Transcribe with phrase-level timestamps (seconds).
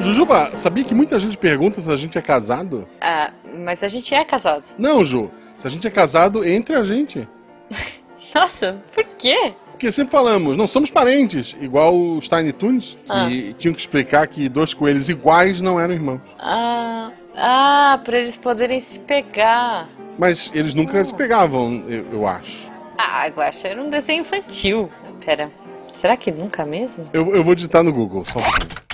[0.00, 2.88] Jujuba, sabia que muita gente pergunta se a gente é casado?
[3.00, 4.64] Ah, mas a gente é casado.
[4.78, 5.30] Não, Ju.
[5.56, 7.28] Se a gente é casado entre a gente.
[8.34, 9.54] Nossa, por quê?
[9.72, 13.26] Porque sempre falamos, não somos parentes, igual os Tiny Toons, Ah.
[13.28, 16.20] que tinham que explicar que dois coelhos iguais não eram irmãos.
[16.38, 19.88] Ah, ah, pra eles poderem se pegar.
[20.18, 22.70] Mas eles nunca se pegavam, eu, eu acho.
[22.98, 24.90] Ah, Guaxa, era um desenho infantil.
[25.24, 25.50] Pera,
[25.92, 27.04] será que nunca mesmo?
[27.12, 28.90] Eu, eu vou digitar no Google, só um pouquinho.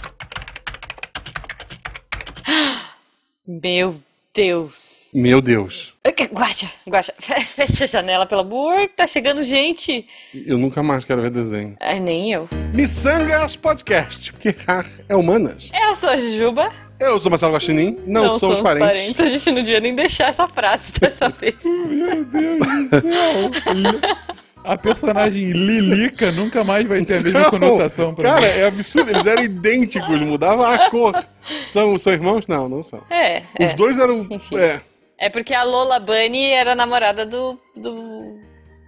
[3.47, 4.01] Meu
[4.35, 5.13] Deus.
[5.15, 5.95] Meu Deus.
[6.33, 10.07] Guaxa, Guaxa, fecha a janela, pelo amor, tá chegando gente.
[10.35, 11.77] Eu nunca mais quero ver desenho.
[11.81, 12.49] Ai, nem eu.
[12.75, 15.71] Missangas Podcast, porque errar é humanas.
[15.73, 16.71] Eu sou a Jujuba.
[16.99, 19.19] Eu sou Marcelo Guaxinim, não, somos, parentes.
[19.21, 21.57] A gente não devia nem deixar essa frase dessa vez.
[21.63, 24.43] Meu Deus do céu.
[24.67, 28.61] A personagem Lilica nunca mais vai ter a mesma Não, conotação pra Cara, mim.
[28.61, 31.15] é absurdo, eles eram idênticos, mudava a cor.
[31.63, 32.47] São, são irmãos?
[32.49, 33.01] Não, não são.
[33.09, 33.75] É, Os é.
[33.77, 34.27] dois eram.
[34.29, 34.57] Enfim.
[34.59, 34.81] É,
[35.19, 38.37] É porque a Lola Bunny era namorada do, do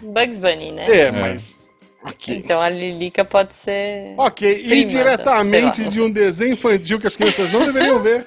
[0.02, 0.84] Bugs Bunny, né?
[0.90, 1.56] é, mas.
[2.04, 2.36] Ok.
[2.36, 4.14] Então a Lilica pode ser.
[4.16, 8.24] Ok, e Prima, diretamente lá, de um desenho infantil que as crianças não deveriam ver,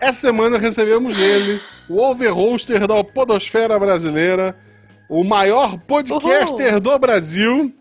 [0.00, 4.54] essa semana recebemos ele, o overhoster da Podosfera Brasileira,
[5.08, 7.72] o maior podcaster do Brasil.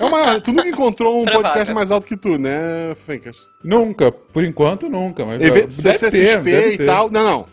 [0.00, 3.36] É uma, tu nunca encontrou um podcast mais alto que tu, né, Fencas?
[3.62, 5.24] Nunca, por enquanto nunca.
[5.24, 6.86] Mas EV, deve ter, e ter.
[6.86, 7.08] tal.
[7.10, 7.46] Não, não.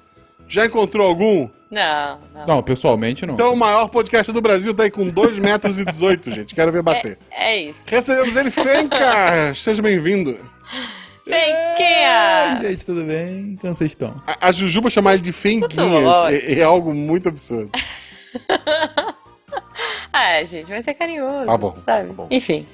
[0.47, 1.47] Já encontrou algum?
[1.69, 2.47] Não, não.
[2.47, 3.33] Não, pessoalmente não.
[3.33, 6.55] Então o maior podcast do Brasil tá aí com 2 metros e 18, gente.
[6.55, 7.17] Quero ver bater.
[7.29, 7.79] É isso.
[7.87, 9.59] Recebemos ele, Fencas!
[9.59, 10.39] Seja bem-vindo.
[11.29, 12.61] Ai, Kea!
[12.69, 13.57] gente, tudo bem?
[13.59, 14.21] Como vocês estão?
[14.25, 16.37] A, a Jujuba chamar ele de Fenguinhas Ótimo.
[16.37, 17.69] é, é algo muito absurdo.
[20.11, 21.45] Ah, gente, mas é carinhoso.
[21.45, 22.07] Tá bom, Sabe?
[22.07, 22.27] tá bom.
[22.31, 22.67] Enfim.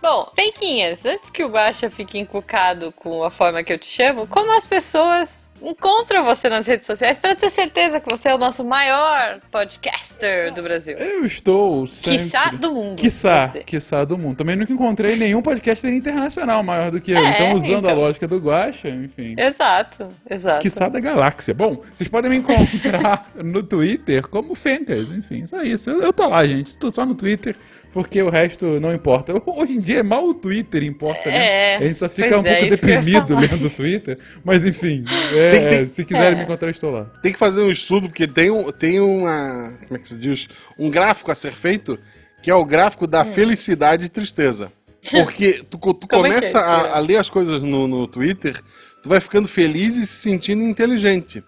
[0.00, 4.26] Bom, Penquinhas, antes que o Guaxa fique encucado com a forma que eu te chamo,
[4.26, 8.38] como as pessoas encontram você nas redes sociais para ter certeza que você é o
[8.38, 10.96] nosso maior podcaster do Brasil?
[10.96, 12.18] Eu estou sempre...
[12.18, 12.96] Quiçá do mundo.
[12.96, 14.36] Quiçá, quiçá do mundo.
[14.36, 17.18] Também nunca encontrei nenhum podcaster internacional maior do que eu.
[17.18, 18.02] É, então, usando a então.
[18.02, 19.34] lógica do Guaxa, enfim.
[19.38, 20.60] Exato, exato.
[20.60, 21.54] Quiçá da galáxia.
[21.54, 25.90] Bom, vocês podem me encontrar no Twitter como Fencas, enfim, só isso.
[25.90, 26.76] Eu, eu tô lá, gente.
[26.78, 27.56] Tô só no Twitter,
[27.92, 29.32] porque o resto não importa.
[29.46, 31.74] Hoje em dia é mal o Twitter importa, né?
[31.74, 34.16] É, A gente só fica um é, pouco deprimido lendo o Twitter.
[34.44, 36.36] Mas enfim, é, Tem- tem- se quiserem É.
[36.36, 37.04] me encontrar, estou lá.
[37.22, 39.72] Tem que fazer um estudo, porque tem, um, tem uma.
[39.86, 40.48] Como é que se diz?
[40.78, 41.98] Um gráfico a ser feito,
[42.42, 44.72] que é o gráfico da felicidade e tristeza.
[45.10, 48.60] Porque tu, tu é é começa a, a ler as coisas no, no Twitter,
[49.02, 51.42] tu vai ficando feliz e se sentindo inteligente.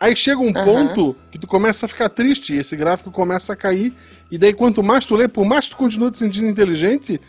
[0.00, 0.64] Aí chega um Aham.
[0.64, 3.92] ponto que tu começa a ficar triste, e esse gráfico começa a cair,
[4.30, 7.20] e daí quanto mais tu lê, por mais que tu continue te sentindo inteligente,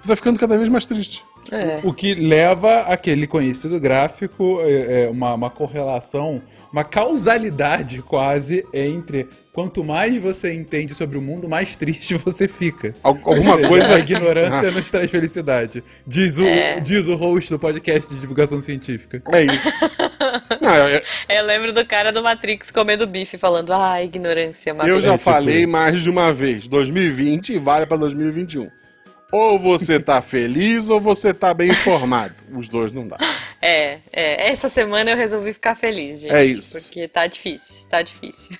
[0.00, 1.24] tu vai ficando cada vez mais triste.
[1.50, 1.80] É.
[1.82, 6.40] O que leva aquele conhecido gráfico, é, é, uma, uma correlação,
[6.72, 12.94] uma causalidade quase entre quanto mais você entende sobre o mundo, mais triste você fica.
[13.02, 13.94] Al- Alguma seja, coisa.
[13.94, 15.84] A ignorância Ah, nos traz felicidade.
[16.06, 16.80] Diz o, É.
[16.80, 19.22] diz o host do podcast de divulgação científica.
[19.32, 19.68] É isso.
[20.60, 25.00] Não, eu, Eu lembro do cara do Matrix comendo bife falando, ah, ignorância, mata eu
[25.00, 26.66] já É, falei mais de uma vez.
[26.68, 28.70] 2020 vale pra 2021.
[29.32, 32.34] Ou você tá feliz ou você tá bem informado.
[32.54, 33.16] Os dois não dá.
[33.62, 36.34] É, é, essa semana eu resolvi ficar feliz, gente.
[36.34, 36.78] É isso.
[36.78, 38.54] Porque tá difícil, tá difícil.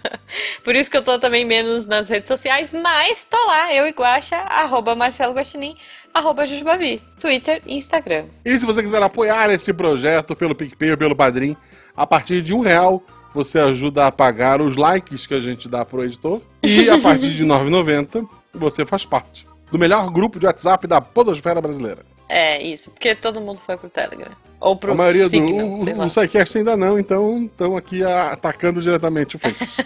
[0.64, 3.90] Por isso que eu tô também menos nas redes sociais, mas tô lá, eu e
[3.90, 5.76] Guaxa, arroba Marcelo Guaxinim,
[6.14, 8.24] arroba Jujubavi, Twitter e Instagram.
[8.42, 11.54] E se você quiser apoiar esse projeto pelo PicPay ou pelo Padrim,
[11.94, 13.02] a partir de um real
[13.34, 16.40] você ajuda a pagar os likes que a gente dá pro editor.
[16.62, 21.00] E a partir de R$ 9,90 você faz parte do melhor grupo de WhatsApp da
[21.00, 22.04] podosfera brasileira.
[22.28, 24.32] É, isso, porque todo mundo foi pro Telegram.
[24.58, 26.06] Ou pro a maioria Signal, do sei o, lá.
[26.06, 29.76] o SciCast ainda não, então estão aqui atacando diretamente o Fencas.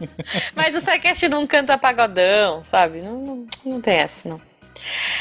[0.54, 3.00] Mas o SciCast não canta pagodão, sabe?
[3.00, 4.40] Não, não, não tem essa, não.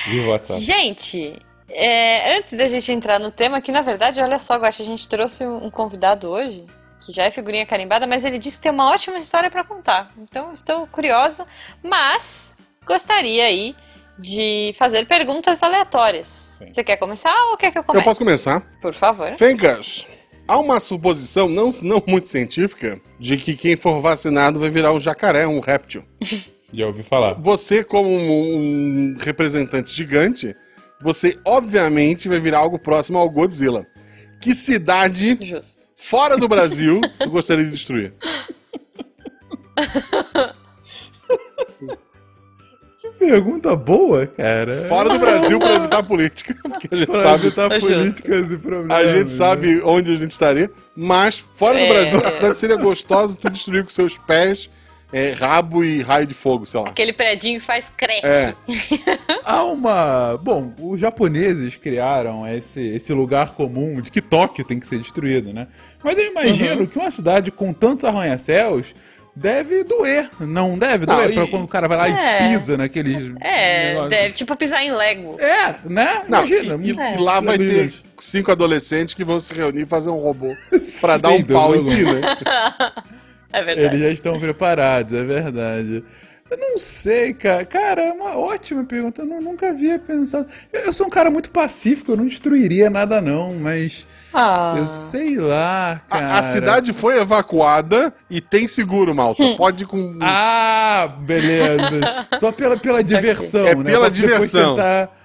[0.08, 0.62] Viva o WhatsApp.
[0.62, 1.40] Gente,
[1.70, 5.08] é, antes da gente entrar no tema, que na verdade, olha só, Guaxa, a gente
[5.08, 6.66] trouxe um um convidado hoje,
[7.02, 10.12] que já é figurinha carimbada, mas ele disse que tem uma ótima história pra contar.
[10.18, 11.46] Então, estou curiosa,
[11.81, 12.56] mas
[12.86, 13.75] gostaria aí
[14.19, 16.60] de fazer perguntas aleatórias.
[16.69, 18.02] Você quer começar ou quer que eu comece?
[18.02, 18.62] Eu posso começar?
[18.81, 19.34] Por favor.
[19.36, 20.08] Fencas,
[20.48, 25.00] há uma suposição não, não muito científica de que quem for vacinado vai virar um
[25.00, 26.04] jacaré, um réptil.
[26.74, 27.36] Já ouvi falar.
[27.36, 30.56] Você, como um, um representante gigante,
[31.02, 33.88] você obviamente vai virar algo próximo ao Godzilla.
[34.42, 35.81] Que cidade Justo.
[35.96, 38.13] fora do Brasil tu gostaria de destruir?
[43.18, 44.74] pergunta boa, cara.
[44.74, 47.88] Fora do Brasil pra evitar política, porque a gente Pra sabe, evitar justo.
[47.94, 48.92] políticas e problemas.
[48.98, 49.28] a gente né?
[49.28, 51.90] sabe onde a gente estaria, mas fora do É.
[51.94, 54.69] Brasil a cidade seria gostosa tu destruir com seus pés,
[55.14, 56.90] é, rabo e raio de fogo, sei lá.
[56.90, 58.25] Aquele predinho faz crack.
[58.25, 58.54] É.
[59.46, 60.38] Há uma.
[60.42, 65.54] Bom, os japoneses criaram esse, esse lugar comum de que Tóquio tem que ser destruído,
[65.54, 65.68] né?
[66.04, 66.86] Mas eu imagino Uhum.
[66.88, 68.94] que uma cidade com tantos arranha-céus
[69.39, 70.30] deve doer.
[70.39, 72.48] Não deve Não, doer e- pra quando o cara vai lá É.
[72.54, 73.31] e pisa naqueles.
[73.39, 74.10] É, negócios.
[74.10, 75.39] deve, tipo pisar em Lego.
[75.39, 76.24] É, né?
[76.28, 76.80] Não, Imagina.
[76.84, 77.16] e, e É.
[77.19, 80.56] lá vai ter cinco adolescentes que vão se reunir e fazer um robô
[81.01, 82.22] pra dar Sem um pau em ti, né?
[83.54, 83.88] É verdade.
[83.95, 86.04] Eles já estão preparados, é verdade.
[86.50, 87.66] Eu não sei, cara.
[87.66, 89.22] Cara, é uma ótima pergunta.
[89.22, 90.48] Eu nu- nunca havia pensado.
[90.72, 94.06] Eu, eu sou um cara muito pacífico, eu não destruiria nada, não, mas.
[94.34, 94.76] Ah.
[94.78, 96.28] Eu sei lá, cara.
[96.28, 99.44] A, a cidade foi evacuada e tem seguro, malta.
[99.58, 100.18] Pode ir com.
[100.22, 102.28] Ah, beleza.
[102.40, 103.84] Só pela, pela diversão, É né?
[103.84, 104.76] pela diversão.
[104.76, 105.17] tentar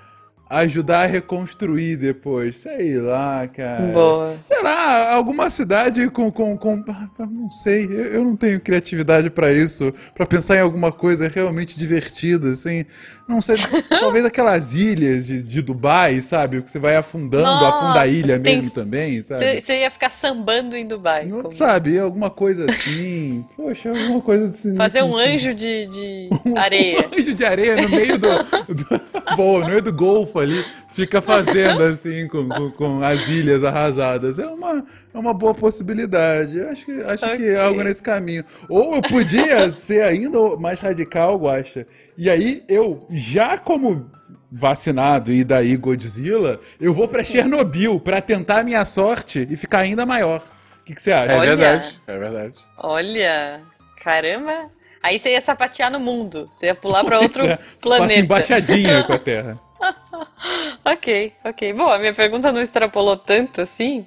[0.52, 2.58] ajudar a reconstruir depois.
[2.58, 3.87] Sei lá, cara.
[3.93, 4.34] Boa.
[4.49, 6.31] Sei lá, alguma cidade com.
[6.31, 10.93] com, com ah, não sei, eu, não tenho criatividade pra isso, pra pensar em alguma
[10.93, 12.84] coisa realmente divertida, assim.
[13.28, 13.54] Não sei,
[13.88, 16.60] talvez aquelas ilhas de, de Dubai, sabe?
[16.62, 19.60] Que você vai afundando, Nossa, afunda a ilha tem- mesmo também, sabe?
[19.60, 21.25] Você ia ficar sambando em Dubai.
[21.26, 23.44] Não como- Sabe, alguma coisa assim.
[23.56, 24.75] Poxa, alguma coisa assim.
[24.76, 27.08] Fazer um anjo de, de areia.
[27.10, 28.28] Um anjo de areia no meio do.
[28.75, 30.65] do boa, no meio do golfo ali.
[30.93, 34.39] Fica fazendo assim com, com, com as ilhas arrasadas.
[34.39, 34.85] É uma,
[35.15, 36.59] é uma boa possibilidade.
[36.59, 37.49] Eu acho que, acho que Ok.
[37.49, 38.44] é algo nesse caminho.
[38.69, 41.87] Ou eu podia ser ainda mais radical, Guaxa.
[42.19, 44.11] E aí eu, já como
[44.50, 49.79] vacinado e daí Godzilla, eu vou pra Chernobyl pra tentar a minha sorte e ficar
[49.79, 50.43] ainda maior.
[50.83, 51.33] O que, que você acha?
[51.33, 51.56] É Olha.
[51.56, 52.55] verdade, é verdade.
[52.77, 53.61] Olha,
[54.03, 54.71] caramba.
[55.03, 56.49] Aí você ia sapatear no mundo.
[56.53, 58.21] Você ia pular pra outro é, Faço planeta.
[58.21, 59.59] embaixadinha com a Terra.
[60.84, 61.73] Ok, ok.
[61.73, 64.06] Bom, a minha pergunta não extrapolou tanto assim.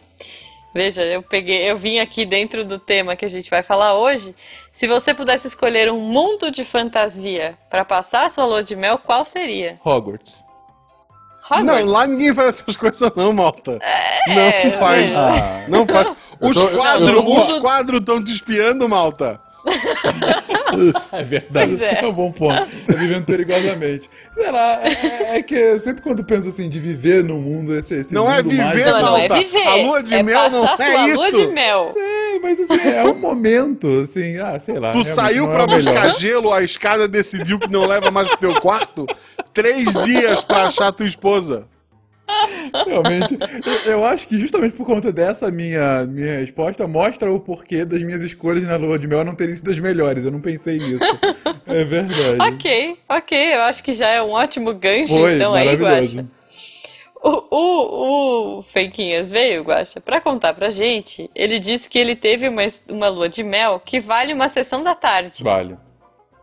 [0.74, 4.36] Veja, eu peguei, eu vim aqui dentro do tema que a gente vai falar hoje.
[4.74, 8.98] Se você pudesse escolher um mundo de fantasia pra passar a sua lua de mel,
[8.98, 9.80] qual seria?
[9.86, 10.44] Hogwarts.
[11.50, 11.86] Hogwarts.
[11.86, 13.80] Não, lá ninguém faz essas coisas não, malta.
[13.82, 15.12] É, não faz.
[15.12, 15.16] é.
[15.16, 15.66] Ah.
[15.70, 16.08] Não faz.
[16.42, 19.40] Os tô- eu- quadros, tô- os quadros estão te espiando, malta.
[21.12, 22.04] É verdade, é.
[22.04, 22.68] é um bom ponto.
[22.88, 24.10] Tá vivendo perigosamente.
[24.34, 27.96] Sei lá, é, é que eu sempre quando penso assim, de viver no mundo, esse,
[27.96, 29.68] esse Não é mundo viver, mágico, Não, não é viver.
[29.68, 31.16] A lua de é mel não é isso.
[31.16, 31.94] lua de mel.
[31.96, 34.92] É, mas assim, é um momento, assim, ah, sei lá.
[34.92, 38.60] Tu saiu é pra buscar gelo, a escada decidiu que não leva mais pro teu
[38.60, 39.06] quarto.
[39.54, 41.66] Três dias pra achar tua esposa.
[42.86, 43.38] Realmente,
[43.86, 48.22] eu, acho que justamente por conta dessa minha, minha resposta, mostra o porquê das minhas
[48.22, 50.26] escolhas na lua de mel não terem sido as melhores.
[50.26, 51.04] Eu não pensei nisso.
[51.66, 52.54] É verdade.
[52.54, 53.56] Ok, ok.
[53.56, 56.18] Eu acho que já é um ótimo gancho, Foi, então aí, maravilhoso.
[56.18, 56.30] Guaxa.
[57.24, 61.30] O, o, o Feiquinhas veio, Guaxa, pra contar pra gente.
[61.34, 64.94] Ele disse que ele teve uma, uma lua de mel que vale uma sessão da
[64.94, 65.44] tarde.
[65.44, 65.76] Vale.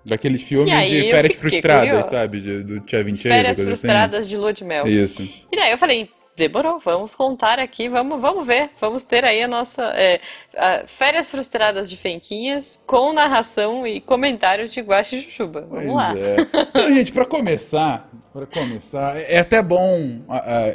[0.05, 2.11] Daqueles filmes E aí, de férias frustradas, curiosa.
[2.11, 2.41] sabe?
[2.41, 4.85] De- do Chevy Chase, Férias coisa frustradas de lua de mel.
[4.85, 4.93] assim.
[5.03, 5.23] Isso.
[5.51, 9.47] E daí eu falei, demorou, vamos contar aqui, vamos, vamos ver, vamos ter aí a
[9.49, 10.19] nossa é,
[10.57, 15.61] a Férias Frustradas de Fenquinhas com narração e comentário de Guaxa e Jujuba.
[15.71, 16.15] Vamos Pois lá.
[16.19, 16.37] é.
[16.71, 20.23] Então, gente, pra começar, para começar, é até bom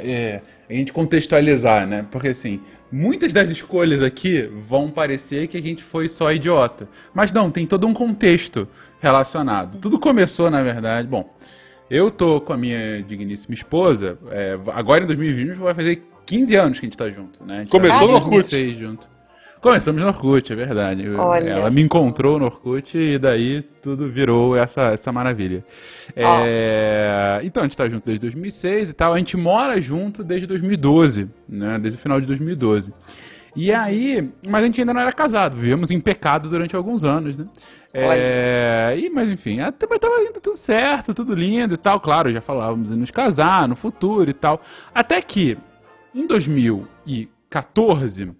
[0.02, 0.40] é,
[0.70, 2.06] a gente contextualizar, né?
[2.10, 7.32] Porque assim, muitas das escolhas aqui vão parecer que a gente foi só idiota, mas
[7.32, 8.68] não, tem todo um contexto
[9.00, 9.78] relacionado.
[9.78, 11.28] Tudo começou, na verdade, bom.
[11.90, 16.78] Eu tô com a minha digníssima esposa, é, agora em 2020 vai fazer 15 anos
[16.78, 17.54] que a gente tá junto, né?
[17.54, 18.30] A gente Começou tá no Orkut.
[18.30, 19.08] 2006 junto.
[19.60, 21.04] Começamos no Orkut, é verdade.
[21.04, 25.64] Eu- Ela me encontrou no Orkut e daí tudo virou essa, essa maravilha.
[26.14, 29.14] É, Então, a gente tá junto desde 2006 e tal.
[29.14, 31.78] A gente mora junto desde 2012, né?
[31.80, 32.92] Desde o final de 2012.
[33.56, 37.36] E aí, mas a gente ainda não era casado, vivemos em pecado durante alguns anos,
[37.36, 37.46] né?
[37.94, 41.98] É, e, mas enfim, até, mas tava indo tudo certo, tudo lindo e tal.
[42.00, 44.60] Claro, já falávamos em nos casar no futuro e tal.
[44.94, 45.56] Até que,
[46.14, 48.30] em 2014,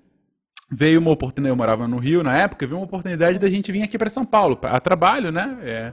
[0.70, 3.82] veio uma oportunidade, eu morava no Rio na época, veio uma oportunidade da gente vir
[3.82, 5.58] aqui para São Paulo, a trabalho, né?
[5.62, 5.92] É,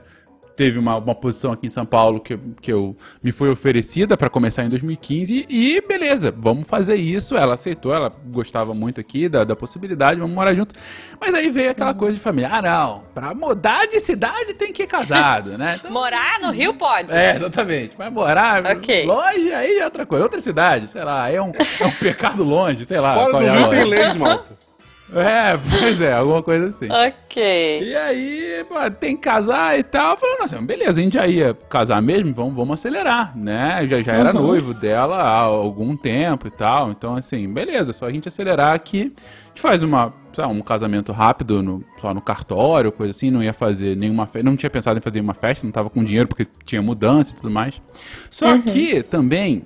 [0.56, 4.30] teve uma, uma posição aqui em São Paulo que, que eu me foi oferecida para
[4.30, 7.36] começar em 2015 e beleza, vamos fazer isso.
[7.36, 10.74] Ela aceitou, ela gostava muito aqui da, da possibilidade, vamos morar junto.
[11.20, 12.48] Mas aí veio aquela coisa de família.
[12.52, 15.76] Ah, não, pra mudar de cidade tem que ir casado, né?
[15.78, 17.12] Então, Morar no Rio pode.
[17.14, 17.96] é, exatamente.
[17.96, 19.04] Vai morar Ok.
[19.06, 20.24] longe, aí é outra coisa.
[20.24, 23.14] Outra cidade, sei lá, é um, é um pecado longe, sei lá.
[23.14, 24.56] Fora do é Rio tem leis, malta.
[25.14, 26.88] É, pois é, alguma coisa assim.
[26.90, 27.80] Ok.
[27.82, 30.12] E aí, pô, tem que casar e tal.
[30.12, 33.86] Eu falei, nossa, beleza, a gente já ia casar mesmo, vamos, vamos acelerar, né?
[33.88, 34.42] Já, já era Uhum.
[34.42, 36.90] noivo dela há algum tempo e tal.
[36.90, 39.12] Então, assim, beleza, só a gente acelerar aqui.
[39.44, 43.42] A gente faz uma, lá, um casamento rápido no, só no cartório, coisa assim, não
[43.42, 44.42] ia fazer nenhuma festa.
[44.42, 47.36] Não tinha pensado em fazer uma festa, não tava com dinheiro porque tinha mudança e
[47.36, 47.80] tudo mais.
[48.28, 48.60] Só Uhum.
[48.62, 49.62] que também,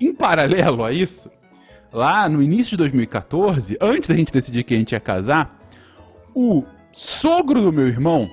[0.00, 1.30] em paralelo a isso,
[1.92, 5.58] lá no início de 2014, antes da gente decidir que a gente ia casar,
[6.34, 8.30] o sogro do meu irmão,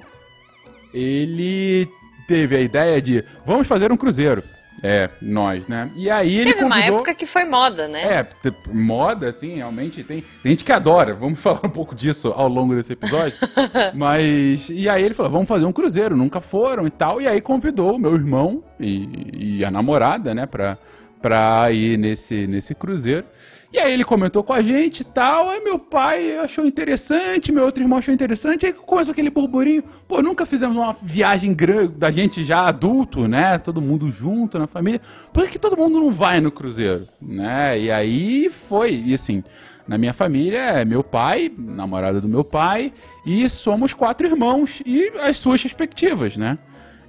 [0.93, 1.87] ele
[2.27, 4.43] teve a ideia de vamos fazer um cruzeiro.
[4.83, 5.89] É, nós, né?
[5.95, 6.97] E aí ele Teve uma convidou...
[6.97, 8.03] época que foi moda, né?
[8.03, 8.27] É,
[8.71, 11.15] moda, assim, realmente tem, tem gente que adora.
[11.15, 13.37] Vamos falar um pouco disso ao longo desse episódio.
[13.95, 14.69] Mas.
[14.69, 17.19] E aí ele falou: vamos fazer um cruzeiro, nunca foram e tal.
[17.19, 20.77] E aí convidou o meu irmão e, e a namorada, né, pra,
[21.21, 23.25] pra ir nesse, nesse cruzeiro.
[23.71, 25.49] E aí ele comentou com a gente e tal.
[25.49, 28.65] Aí meu pai achou interessante, meu outro irmão achou interessante.
[28.65, 29.83] Aí começou aquele burburinho.
[30.07, 33.57] Pô, nunca fizemos uma viagem grande da gente já adulto, né?
[33.57, 35.01] Todo mundo junto na família.
[35.33, 37.07] Por que todo mundo não vai no cruzeiro?
[37.21, 37.79] Né?
[37.79, 39.43] E aí foi, e assim,
[39.85, 42.93] na minha família é meu pai, namorada do meu pai,
[43.25, 46.57] e somos quatro irmãos e as suas respectivas, né?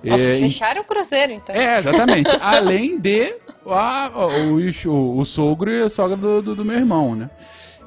[0.04, 1.54] Nossa, É, fecharam o cruzeiro, então.
[1.54, 2.30] é, exatamente.
[2.40, 3.34] Além de
[3.66, 4.10] a-
[4.52, 7.30] os- o, o sogro e a sogra do, do- do meu irmão, né?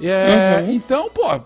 [0.02, 1.40] É, Então, pô,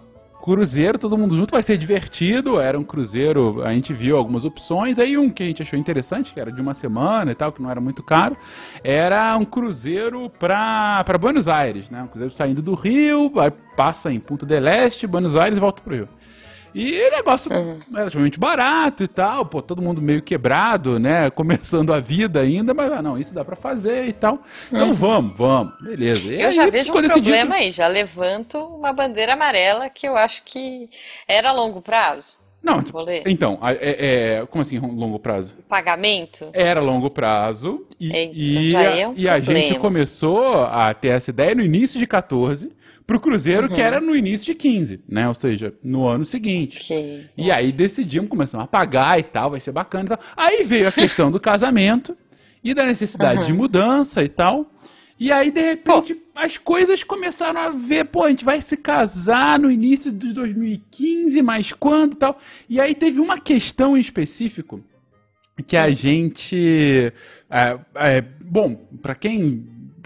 [0.44, 2.60] cruzeiro, todo mundo junto, vai ser divertido.
[2.60, 4.98] Era um cruzeiro, a gente viu algumas opções.
[5.00, 7.62] Aí um que a gente achou interessante, que era de uma semana e tal, que
[7.62, 8.38] não era muito caro,
[8.84, 12.04] era um cruzeiro pra, pra Buenos Aires, né?
[12.04, 15.82] Um cruzeiro saindo do Rio, vai, passa em Punta del Este, Buenos Aires e volta
[15.82, 16.10] pro Rio.
[16.76, 17.50] E negócio
[17.90, 21.30] relativamente barato e tal, pô, todo mundo meio quebrado, né?
[21.32, 24.40] Começando a vida ainda, mas ah, não, isso dá pra fazer e tal.
[24.68, 26.28] Então vamos, vamos, beleza.
[26.28, 30.06] E Eu aí já vejo um decidido- problema aí, já levanto uma bandeira amarela que
[30.06, 30.90] eu acho que
[31.26, 32.36] era a longo prazo.
[32.62, 32.84] Não,
[33.28, 35.54] então, é, é- como assim longo prazo?
[35.60, 36.50] O pagamento.
[36.52, 41.10] Era longo prazo e, e, já a, é um e a gente começou a ter
[41.10, 42.72] essa ideia no início de 14
[43.06, 43.74] pro cruzeiro Uhum.
[43.74, 45.28] que era no início de 15, né?
[45.28, 46.80] Ou seja, no ano seguinte.
[46.84, 47.26] Ok.
[47.38, 50.20] E aí decidimos, começamos a pagar e tal, vai ser bacana e tal.
[50.36, 52.18] Aí veio a questão do casamento
[52.64, 54.72] e da necessidade de mudança e tal.
[55.18, 59.58] E aí, de repente, as coisas começaram a ver, pô, a gente vai se casar
[59.58, 62.38] no início de 2015, mas quando e tal.
[62.68, 64.84] E aí teve uma questão em específico
[65.66, 67.14] que a gente.
[67.50, 69.66] é, é, bom, pra quem.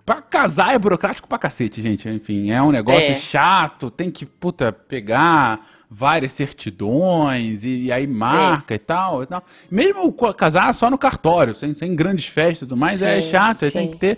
[0.10, 2.10] Pra casar é burocrático pra cacete, gente.
[2.10, 3.14] Enfim, é um negócio É.
[3.14, 9.46] chato, tem que, puta, pegar várias certidões e, e aí marca e, tal, e tal.
[9.70, 13.66] Mesmo casar só no cartório, sem, sem grandes festas e tudo mais, é Sim, chato,
[13.66, 14.18] aí tem que ter.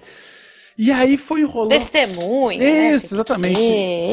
[0.78, 1.72] E aí foi enrolando.
[1.72, 2.58] Testemunha.
[2.58, 2.94] né?
[2.94, 3.60] Isso, exatamente.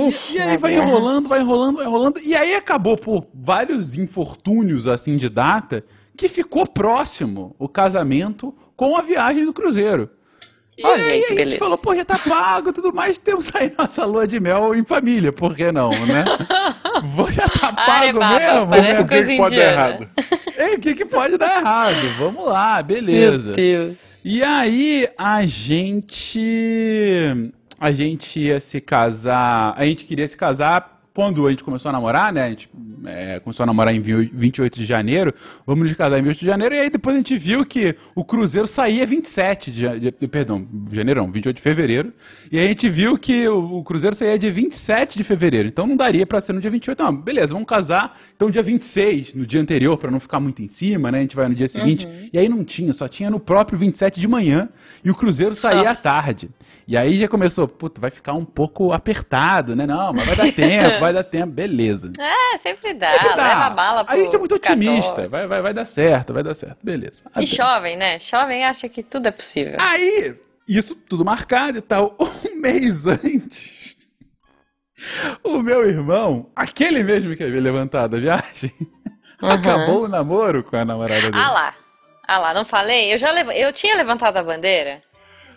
[0.09, 2.19] Ixi, E aí vai enrolando, vai enrolando, vai enrolando.
[2.25, 5.85] E aí acabou por vários infortúnios assim de data
[6.17, 10.11] que ficou próximo o casamento com a viagem do cruzeiro.
[10.79, 11.59] E Olha aí que a gente beleza.
[11.59, 14.85] falou, pô, já tá pago e tudo mais, temos aí nossa lua de mel em
[14.85, 16.25] família, por que não, né?
[17.03, 17.91] Vou- já tá pago
[18.23, 19.03] Arebaba, mesmo, parece?
[19.03, 20.09] O que, que pode dar errado?
[20.57, 21.97] Ei, O que, que pode dar errado?
[22.19, 23.49] Vamos lá, beleza.
[23.49, 23.97] Meu Deus.
[24.25, 31.45] E aí a gente a gente ia se casar, a gente queria se casar quando
[31.49, 32.45] a gente começou a namorar, né?
[32.45, 32.71] A gente
[33.05, 35.35] é, começou a namorar em 28 de janeiro,
[35.67, 38.25] vamos nos casar em 28 de janeiro, e aí depois a gente viu que o
[38.25, 42.13] cruzeiro saía 27 de, ja- de perdão, janeiro não, 28 de fevereiro,
[42.53, 45.97] e a gente viu que o, o cruzeiro saía dia 27 de fevereiro, então não
[45.97, 49.61] daria pra ser no dia 28, não, beleza, vamos casar, então dia 26, no dia
[49.61, 51.19] anterior, pra não ficar muito em cima, né?
[51.19, 54.21] A gente vai no dia seguinte, e aí não tinha, só tinha no próprio 27
[54.21, 54.69] de manhã,
[55.05, 56.03] e o cruzeiro saía à Nossa.
[56.05, 56.49] tarde.
[56.87, 59.85] E aí já começou, puta, vai ficar um pouco apertado, né?
[59.85, 62.13] Não, mas vai dar tempo, vai dar tempo, beleza.
[62.19, 63.09] É, sempre dá.
[63.09, 63.49] Sempre dá.
[63.49, 66.43] Leva a bala pro A gente é muito otimista, vai, vai, vai dar certo, vai
[66.43, 67.25] dar certo, beleza.
[67.37, 68.19] E Até- jovem, né?
[68.21, 69.77] Jovem acha que tudo é possível.
[69.79, 70.35] Aí,
[70.67, 73.97] isso tudo marcado e tal, um mês antes,
[75.45, 78.73] o meu irmão, aquele mesmo que havia levantado a viagem,
[79.41, 81.35] acabou o namoro com a namorada dele.
[81.35, 81.75] Ah lá.
[82.27, 83.13] Ah lá, não falei?
[83.13, 83.49] Eu já lev...
[83.51, 85.03] eu tinha levantado a bandeira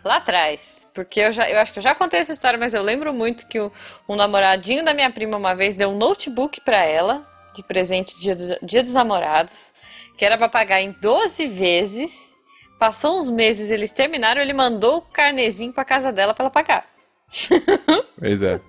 [0.03, 2.81] lá atrás, porque eu já eu acho que eu já contei essa história, mas eu
[2.81, 3.71] lembro muito que o,
[4.09, 8.35] um namoradinho da minha prima uma vez deu um notebook pra ela de presente dia
[8.35, 9.73] dos, dia dos namorados,
[10.17, 12.33] que era pra pagar em 12 vezes.
[12.79, 16.85] Passou uns meses, eles terminaram, ele mandou o carnezinho pra casa dela pra ela pagar.
[18.17, 18.59] Pois é.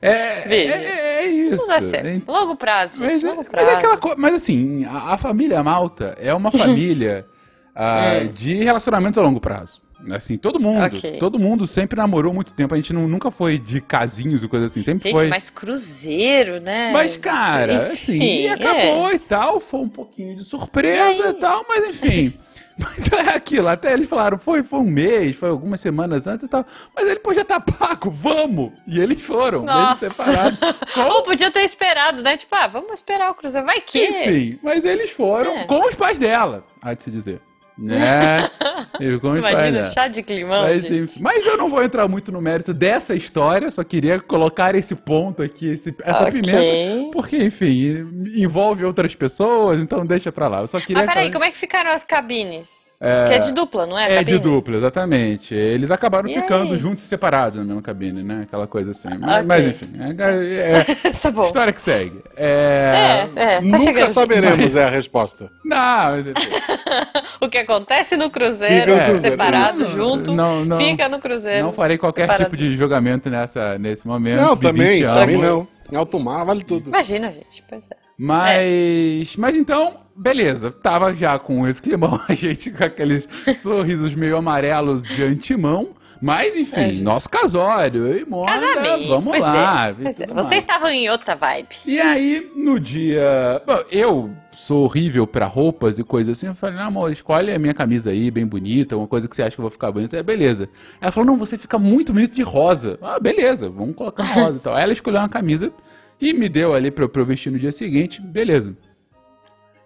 [0.00, 0.74] É, Veja.
[0.74, 1.56] é, é isso.
[1.56, 2.06] Não dá certo.
[2.06, 3.70] Ent- Longo prazo, gente, Mas, é, longo mas prazo.
[3.70, 4.16] é aquela coisa.
[4.18, 7.26] Mas assim, a, a família Malta é uma família
[7.74, 8.24] É.
[8.24, 9.80] de relacionamentos a longo prazo.
[10.12, 10.82] Assim, todo mundo.
[10.84, 11.18] Ok.
[11.18, 12.74] Todo mundo sempre namorou muito tempo.
[12.74, 14.82] A gente não- nunca foi de casinhos e coisa assim.
[14.84, 15.28] Sempre Gente, foi.
[15.28, 16.92] mas cruzeiro, né?
[16.92, 19.14] Mas, cara, assim, Enfim, e acabou é.
[19.14, 22.34] e tal, foi um pouquinho de surpresa E e, tal, mas enfim.
[22.78, 26.48] Mas é aquilo, até eles falaram, foi, foi um mês, foi algumas semanas antes e
[26.48, 26.62] tal,
[26.94, 28.70] mas ele podia estar pago, vamos!
[28.86, 30.10] E eles foram, mesmo Nossa.
[30.10, 30.58] separados.
[31.10, 32.36] Ou podia ter esperado, né?
[32.36, 33.66] Tipo, ah, vamos esperar o cruzeiro.
[33.66, 34.04] Vai que.
[34.06, 35.64] Enfim, mas eles foram É.
[35.64, 37.40] com os pais dela, há de se dizer.
[37.78, 38.48] Né?
[38.98, 39.84] Pais Imagina, dela.
[39.92, 40.94] chá de climão, Mas, gente.
[40.94, 44.94] enfim, mas eu não vou entrar muito no mérito dessa história, só queria colocar esse
[44.94, 46.40] ponto aqui, esse- essa Ok.
[46.40, 50.60] pimenta, porque, enfim, envolve outras pessoas, então deixa pra lá.
[50.62, 51.04] Eu só queria.
[51.04, 52.96] Mas peraí, como é que ficaram as cabines?
[52.98, 54.04] É, Porque é de dupla, não é?
[54.04, 54.38] É de cabine?
[54.38, 55.54] dupla, exatamente.
[55.54, 56.78] Eles acabaram E ficando aí?
[56.78, 58.40] juntos e separados na mesma cabine, né?
[58.44, 59.08] Aquela coisa assim.
[59.20, 59.42] Mas, Ok.
[59.46, 61.42] mas, enfim, é, é- Tá bom.
[61.42, 62.22] história que segue.
[62.34, 63.26] É.
[63.36, 64.08] É, é, tá Nunca chegando.
[64.10, 65.50] saberemos, é a resposta.
[65.62, 65.76] Não,
[66.12, 66.48] mas enfim.
[67.40, 69.92] O que acontece no cruzeiro, no cruzeiro, separado, isso.
[69.92, 70.78] junto, Não, não.
[70.78, 71.66] fica no cruzeiro.
[71.66, 72.44] Não farei qualquer separado.
[72.44, 74.40] tipo de julgamento nessa, nesse momento.
[74.40, 75.66] Não, também, também não.
[75.90, 76.88] Em alto mar vale tudo.
[76.88, 77.62] Imagina, gente.
[77.68, 77.96] Pois é.
[78.18, 79.36] Mas.
[79.36, 80.72] Mas então, beleza.
[80.72, 85.90] Tava já com esse climão, a gente com aqueles sorrisos meio amarelos de antemão.
[86.20, 89.08] Mas, enfim, É, nosso casório, eu e Mônica, Casamento.
[89.08, 89.88] vamos lá.
[89.88, 90.26] É, é.
[90.34, 91.68] Vocês estavam em outra vibe.
[91.84, 93.62] E aí, no dia.
[93.66, 96.46] Bom, eu sou horrível pra roupas e coisas assim.
[96.46, 99.42] Eu falei, não, amor, escolhe a minha camisa aí, bem bonita, uma coisa que você
[99.42, 100.16] acha que eu vou ficar bonita.
[100.16, 100.68] É, beleza.
[101.00, 102.98] Ela falou, não, você fica muito bonito de rosa.
[103.02, 104.74] Ah, beleza, vamos colocar rosa e tal.
[104.74, 105.70] Aí ela escolheu uma camisa
[106.20, 108.20] e me deu ali pra eu vestir no dia seguinte.
[108.22, 108.74] Beleza.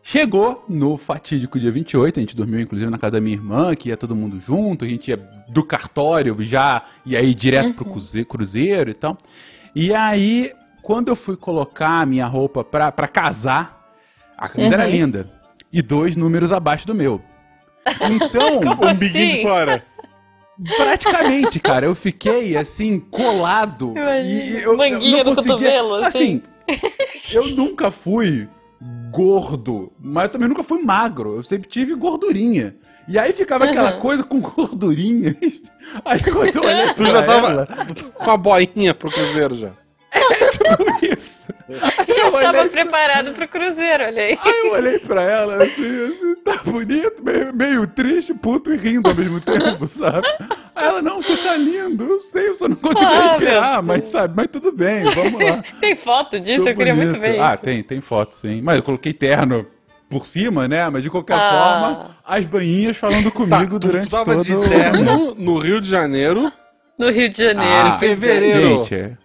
[0.02, 3.90] Chegou no fatídico dia 28, a gente dormiu inclusive na casa da minha irmã, que
[3.90, 5.18] ia todo mundo junto, a gente ia
[5.52, 9.16] do cartório já, e aí direto pro cruze- cruzeiro e tal.
[9.74, 10.52] E aí,
[10.82, 13.80] quando eu fui colocar a minha roupa pra, pra casar,
[14.36, 14.90] a camisa era Uhum.
[14.90, 15.30] linda.
[15.72, 17.20] E dois números abaixo do meu.
[18.00, 19.42] Então, Um biquinho de assim?
[19.42, 19.84] fora.
[20.76, 23.92] praticamente, cara, eu fiquei assim, colado.
[23.96, 25.52] Imagina, e eu, eu manguinha não no conseguia.
[25.56, 26.42] cotovelo, assim.
[27.32, 28.48] eu nunca fui
[29.10, 31.36] gordo, mas eu também nunca fui magro.
[31.36, 32.76] Eu sempre tive gordurinha.
[33.10, 33.98] E aí ficava aquela Uhum.
[33.98, 35.36] coisa com gordurinha.
[36.04, 37.68] Aí quando eu olhei Tu já tava ela,
[38.14, 39.70] com a boinha pro cruzeiro já.
[40.12, 41.48] é tipo isso.
[41.68, 44.38] Aí Já eu estava olhei, preparado pro cruzeiro, olha aí.
[44.40, 49.08] aí eu olhei pra ela assim, assim, tá bonito, meio, meio triste, puto e rindo
[49.08, 50.28] ao mesmo tempo, sabe?
[50.76, 54.08] Aí ela, não, você tá lindo, eu sei, eu só não consigo Ah, respirar, mas
[54.08, 55.64] sabe, mas tudo bem, vamos lá.
[55.80, 56.62] Tem foto disso?
[56.64, 57.22] Tô eu queria muito bonito.
[57.32, 57.62] ver Ah, isso.
[57.64, 58.60] tem, tem foto sim.
[58.62, 59.66] Mas eu coloquei terno
[60.10, 60.88] por cima, né?
[60.90, 61.50] Mas de qualquer Ah.
[61.50, 65.80] forma, as bainhas falando Tá, comigo tu, durante tu tava todo de terno no Rio
[65.80, 66.52] de Janeiro.
[66.98, 67.72] No Rio de Janeiro.
[67.86, 68.84] Ah, em fevereiro.
[68.84, 69.16] Gente, é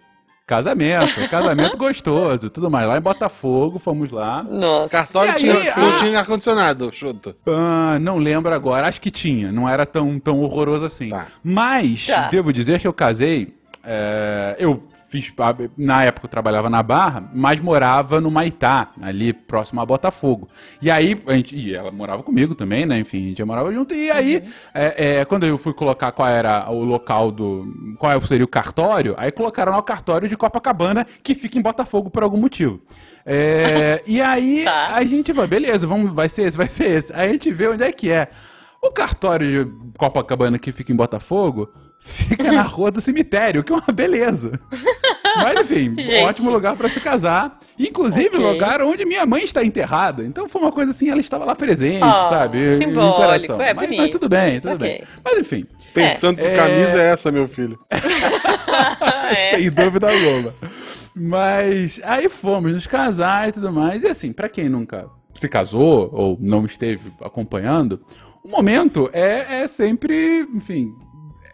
[0.46, 2.86] casamento, casamento gostoso, tudo mais.
[2.86, 4.44] Lá em Botafogo, fomos lá.
[4.44, 4.88] Nossa.
[4.88, 5.94] Cartório aí, tinha, não ah.
[5.94, 7.34] tinha ar-condicionado, chuta.
[7.46, 11.10] Ah, não lembro agora, acho que tinha, não era tão, tão horroroso assim.
[11.10, 11.26] Tá.
[11.42, 12.28] Mas, Tá.
[12.28, 14.82] devo dizer que eu casei, é, eu
[15.20, 15.34] fiz,
[15.76, 20.48] na época eu trabalhava na Barra, mas morava no Maitá, ali próximo a Botafogo.
[20.80, 23.72] E aí, a gente, e ela morava comigo também, né, enfim, a gente já morava
[23.72, 24.42] junto, e aí,
[24.74, 29.14] é, é, quando eu fui colocar qual era o local do, qual seria o cartório,
[29.18, 32.80] aí colocaram lá o cartório de Copacabana, que fica em Botafogo por algum motivo.
[33.24, 34.94] É, e aí, Tá.
[34.94, 37.12] a gente vai, beleza, vamos, vai ser esse, vai ser esse.
[37.12, 38.28] Aí a gente vê onde é que é.
[38.82, 41.68] O cartório de Copacabana que fica em Botafogo
[42.06, 44.58] fica na rua do cemitério, que é uma beleza.
[45.36, 46.22] Mas enfim, Gente.
[46.24, 47.58] ótimo lugar pra se casar.
[47.78, 48.52] Inclusive, Ok.
[48.52, 50.22] lugar onde minha mãe está enterrada.
[50.24, 52.78] Então foi uma coisa assim, ela estava lá presente, Ah, sabe?
[52.78, 53.60] simbólico, coração.
[53.60, 54.00] é mas, bonito.
[54.00, 54.88] mas tudo bem, tudo Ok.
[54.88, 55.04] bem.
[55.24, 56.54] Mas enfim, Pensando que É.
[56.54, 57.78] camisa é essa, meu filho.
[57.90, 59.56] é.
[59.56, 60.54] sem dúvida alguma.
[61.14, 64.02] Mas aí fomos nos casar e tudo mais.
[64.02, 68.00] E assim, pra quem nunca se casou ou não esteve acompanhando,
[68.44, 70.94] o momento é, é sempre, enfim,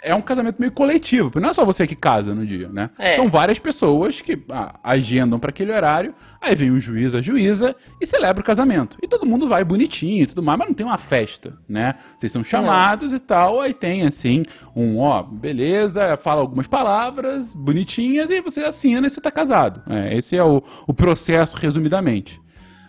[0.02, 1.30] é um casamento meio coletivo.
[1.30, 2.90] porque Não é só você que casa no dia, né?
[2.98, 3.16] É.
[3.16, 7.74] São várias pessoas que ah, agendam pra aquele horário, aí vem o juiz, a juíza
[8.00, 8.98] e celebra o casamento.
[9.02, 11.94] E todo mundo vai bonitinho e tudo mais, mas não tem uma festa, né?
[12.18, 18.30] Vocês são chamados e tal, aí tem assim, um ó, beleza, fala algumas palavras bonitinhas
[18.30, 19.82] e você assina e você tá casado.
[19.88, 22.40] É, esse é o, o processo, resumidamente.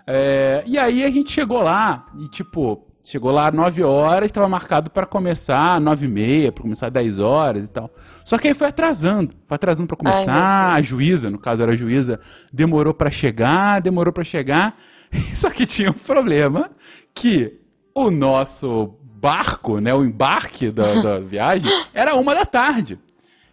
[0.06, 4.48] É, e aí a gente chegou lá e, tipo, chegou lá às 9 horas, estava
[4.48, 7.94] marcado para começar às 9 e meia, para começar às 10 horas e tal.
[8.24, 10.68] Só que aí foi atrasando, foi atrasando para Ai, começar.
[10.68, 12.20] meu a juíza, no caso era a juíza,
[12.52, 14.78] demorou para chegar, demorou para chegar.
[15.36, 16.68] Só que tinha um problema
[17.14, 17.60] que
[17.94, 22.98] o nosso barco, né, o embarque da, da viagem, era uma da tarde.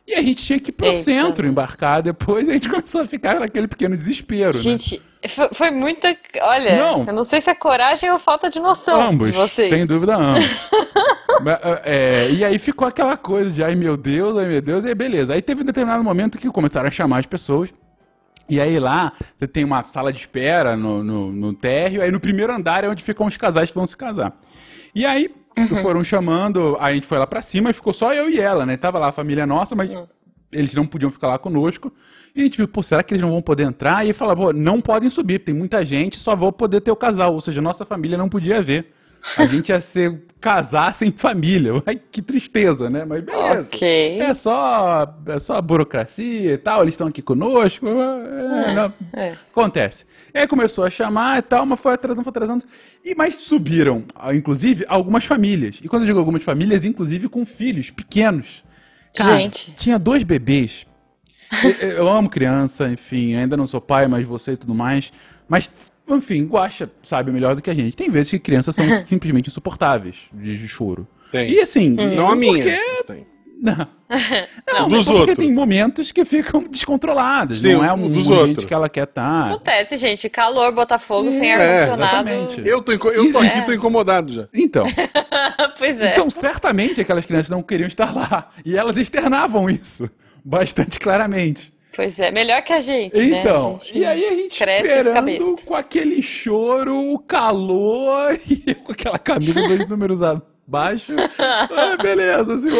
[0.06, 0.98] E a gente tinha que ir pro Eita.
[0.98, 4.62] centro embarcar depois, e a gente começou a ficar naquele pequeno desespero, né?
[5.28, 6.16] Foi, foi muita.
[6.42, 7.04] Olha, Não.
[7.06, 9.68] eu não sei se é coragem ou falta de noção Ambos, de vocês.
[9.68, 10.44] sem dúvida ambos.
[11.42, 14.88] Mas, é, e aí ficou aquela coisa de, ai meu Deus, ai meu Deus, e
[14.88, 15.34] aí beleza.
[15.34, 17.72] Aí teve um determinado momento que começaram a chamar as pessoas.
[18.48, 22.18] E aí lá, você tem uma sala de espera no, no, no térreo, aí no
[22.18, 24.32] primeiro andar é onde ficam os casais que vão se casar.
[24.94, 25.30] E aí
[25.82, 28.76] foram chamando, a gente foi lá pra cima e ficou só eu e ela, né?
[28.76, 29.90] Tava lá a família nossa, mas
[30.52, 31.92] eles não podiam ficar lá conosco.
[32.34, 34.06] E a gente viu, pô, será que eles não vão poder entrar?
[34.06, 37.34] E falava, pô, não podem subir, tem muita gente, só vou poder ter o casal.
[37.34, 38.92] Ou seja, nossa família não podia ver.
[39.36, 41.72] A gente ia ser casar sem família.
[41.84, 43.04] Ai, que tristeza, né?
[43.04, 43.60] Mas beleza.
[43.60, 44.18] Ok.
[44.18, 47.86] É só, é só burocracia e tal, eles estão aqui conosco.
[47.86, 49.32] é, não- é.
[49.52, 50.06] Acontece.
[50.32, 52.64] E aí começou a chamar e tal, mas foi atrasando, foi atrasando.
[53.04, 55.80] E mais subiram, ah, inclusive, algumas famílias.
[55.82, 58.64] E quando eu digo algumas famílias, inclusive com filhos pequenos.
[59.14, 59.72] Cara, Gente.
[59.72, 60.86] tinha dois bebês.
[61.64, 65.12] Eu, eu amo criança, enfim, ainda não sou pai, mas você e tudo mais.
[65.48, 67.96] Mas, enfim, Guaxa sabe melhor do que a gente.
[67.96, 71.06] Tem vezes que crianças são simplesmente insuportáveis de, de choro.
[71.32, 71.50] Tem.
[71.50, 72.52] E assim, Não a minha.
[72.52, 73.26] porque Tem.
[73.60, 73.86] Não.
[74.72, 75.38] Não, Dos porque outros.
[75.38, 77.60] tem momentos que ficam descontrolados.
[77.60, 78.64] Sim, não é um dos momento outros.
[78.64, 79.48] que ela quer estar.
[79.50, 80.28] Acontece, gente.
[80.28, 82.28] Calor, Botafogo, sem É, ar-condicionado.
[82.30, 82.68] exatamente.
[82.68, 84.48] Eu tô, eu tô aqui, tô incomodado já.
[84.52, 84.84] Então,
[85.78, 86.12] pois é.
[86.12, 88.48] então, certamente aquelas crianças não queriam estar lá.
[88.64, 90.10] E elas externavam isso
[90.44, 91.72] bastante claramente.
[91.94, 93.16] Pois é, melhor que a gente.
[93.16, 93.40] né?
[93.40, 98.74] Então, A gente e aí a gente esperando com aquele choro, o calor e eu
[98.76, 100.49] com aquela camisa dois números abaixo.
[101.38, 102.70] Ah, beleza, assim,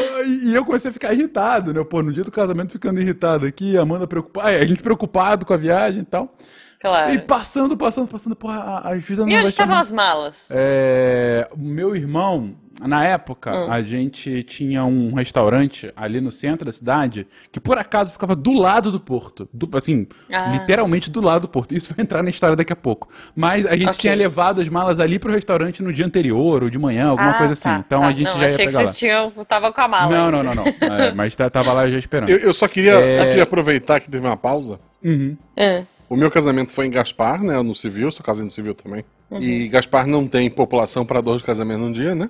[0.44, 1.82] e eu comecei a ficar irritado, né?
[1.82, 5.56] Pô, no dia do casamento ficando irritado aqui, Amanda preocupada, a gente preocupado com a
[5.56, 6.36] viagem e tal.
[6.80, 7.12] Claro.
[7.12, 10.48] E passando, passando, passando, porra, a, a juíza não E onde estavam as malas?
[10.50, 12.56] É, meu irmão,
[12.88, 13.70] na época, Hum.
[13.70, 18.52] a gente tinha um restaurante ali no centro da cidade que por acaso ficava do
[18.52, 19.48] lado do porto.
[19.52, 20.50] Do- assim, Ah.
[20.52, 21.74] literalmente do lado do porto.
[21.74, 23.08] Isso vai entrar na história daqui a pouco.
[23.34, 23.98] Mas a gente Ok.
[24.00, 27.38] tinha levado as malas ali pro restaurante no dia anterior ou de manhã, alguma Ah,
[27.38, 27.64] coisa assim.
[27.68, 28.08] tá, Então tá.
[28.08, 28.84] a gente não, já ia achei que pegar lá.
[28.86, 30.10] vocês tinham, tava com a mala.
[30.16, 30.64] Não, não, não, não.
[30.66, 32.28] É, mas tá- tava lá já esperando.
[32.30, 33.20] Eu, eu só queria, É.
[33.22, 34.80] eu queria aproveitar que teve uma pausa.
[35.04, 35.36] Uhum.
[35.56, 35.84] É.
[36.08, 37.62] O meu casamento foi em Gaspar, né?
[37.62, 39.04] No civil, sou casei no civil também.
[39.38, 42.28] E Gaspar não tem população para dois casamentos num dia, né?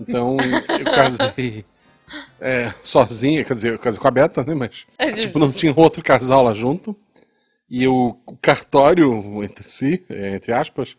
[0.00, 0.36] Então
[0.78, 1.64] eu casei
[2.40, 4.54] é, sozinha, quer dizer, eu casei com a Beta, né?
[4.54, 6.96] Mas É tipo, não tinha outro casal lá junto.
[7.70, 10.96] E o, cartório entre si, é, entre aspas,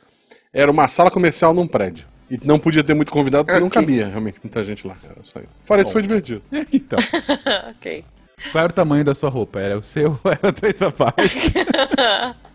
[0.54, 2.06] era uma sala comercial num prédio.
[2.30, 3.82] E não podia ter muito convidado porque não Ok.
[3.82, 4.96] cabia realmente muita gente lá.
[5.04, 5.60] Era só isso.
[5.64, 6.44] Fora isso, foi divertido.
[6.72, 7.00] Então,
[7.76, 8.06] ok.
[8.52, 9.60] qual era o tamanho da sua roupa?
[9.60, 11.26] Era o seu ou era dois sapatos?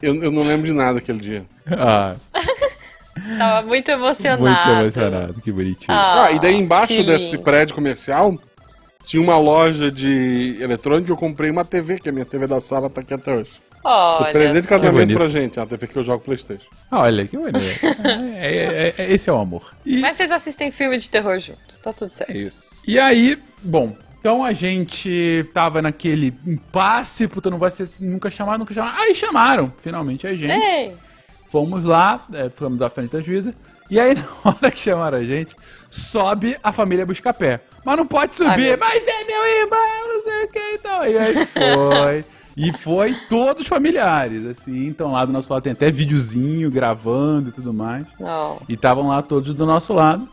[0.00, 1.44] Eu, eu não lembro de nada aquele dia.
[1.66, 2.16] Ah,
[3.38, 4.42] Tava muito emocionado.
[4.42, 5.86] muito emocionado, que bonitinho.
[5.96, 7.42] Ah, Ah, e daí embaixo desse lindo.
[7.44, 8.38] prédio comercial
[9.04, 12.60] tinha uma loja de eletrônica e eu comprei uma TV, que a minha TV da
[12.60, 13.50] sala tá aqui até hoje.
[13.50, 16.68] Isso Olha, é presente de casamento pra gente, é a TV que eu jogo Playstation.
[16.92, 17.66] Olha, que maneiro.
[18.36, 19.74] É, é- é- esse é o amor.
[19.86, 21.58] E, Mas vocês assistem filme de terror junto.
[21.82, 22.30] Tá tudo certo.
[22.30, 22.62] é isso.
[22.86, 28.58] E aí, bom, então a gente tava naquele impasse, puta, não vai ser nunca chamar,
[28.58, 28.94] nunca chamar.
[28.98, 30.50] Aí chamaram, finalmente, a gente.
[30.52, 30.92] Ei!
[31.50, 33.52] Fomos lá, é, fomos à frente da juíza.
[33.90, 35.54] E aí, na hora que chamaram a gente,
[35.90, 37.60] sobe a família Buscapé.
[37.84, 40.78] Mas não pode Ai, subir, meu mas é meu irmão, não sei o que e
[40.78, 41.08] tal.
[41.08, 42.24] E aí foi.
[42.56, 44.86] E foi todos familiares, assim.
[44.86, 48.04] Então lá do nosso lado tem até videozinho gravando e tudo mais.
[48.18, 48.60] Não.
[48.68, 50.28] E estavam lá todos do nosso lado.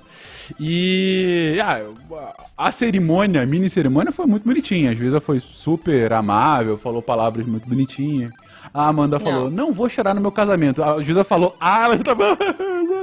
[0.60, 1.82] E ah,
[2.58, 4.92] a cerimônia, a mini cerimônia foi muito bonitinha.
[4.92, 8.32] A juíza foi super amável, falou palavras muito bonitinhas.
[8.74, 10.84] A Amanda falou, não vou chorar no meu casamento.
[10.84, 12.38] A juíza falou, ah, ela tava.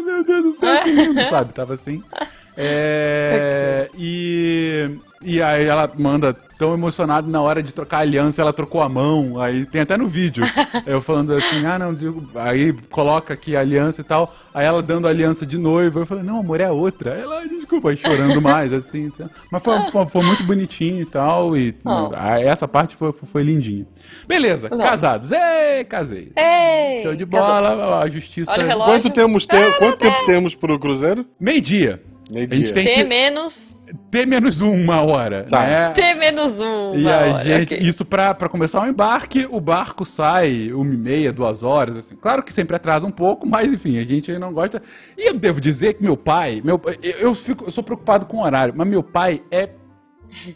[0.04, 1.52] meu Deus do céu, que lindo, sabe?
[1.52, 2.02] Tava assim.
[2.56, 4.88] É, e,
[5.24, 8.88] e aí ela manda tão emocionada na hora de trocar a aliança, ela trocou a
[8.88, 9.40] mão.
[9.40, 10.44] Aí tem até no vídeo.
[10.86, 14.32] Eu falando assim, ah, não, digo, aí coloca aqui a aliança e tal.
[14.54, 15.98] Aí ela dando a aliança de noivo.
[16.00, 17.14] Eu falei, não, amor, é a outra.
[17.14, 19.08] Aí ela, "Ai, desculpa, aí chorando mais, assim.
[19.08, 19.24] assim.
[19.50, 21.56] Mas foi, foi, foi muito bonitinho e tal.
[21.56, 22.10] E Oh.
[22.14, 23.84] ah, essa parte foi, foi lindinha.
[24.28, 24.78] Beleza, Não.
[24.78, 25.32] casados.
[25.32, 26.30] Ei, casei.
[26.36, 27.02] Ei!
[27.02, 27.52] Show de Casou.
[27.52, 28.52] bola, a justiça.
[28.52, 28.92] Olha o relógio.
[28.94, 29.56] Quanto, temos te...
[29.78, 31.26] Quanto tempo temos pro Cruzeiro?
[31.40, 32.00] Meio-dia.
[32.32, 32.74] Meio A gente dia.
[32.74, 33.76] tem T que menos.
[34.10, 35.60] ter menos uma hora, Tá.
[35.66, 35.90] né?
[35.90, 36.94] T menos um.
[36.94, 37.86] E uma a hora, gente, ok.
[37.86, 42.16] isso pra, pra começar o embarque, o barco sai uma e meia, duas horas, assim.
[42.16, 44.82] Claro que sempre atrasa um pouco, mas enfim, a gente não gosta.
[45.18, 48.38] E eu devo dizer que meu pai, meu, eu, eu fico, eu sou preocupado com
[48.38, 49.68] o horário, mas meu pai é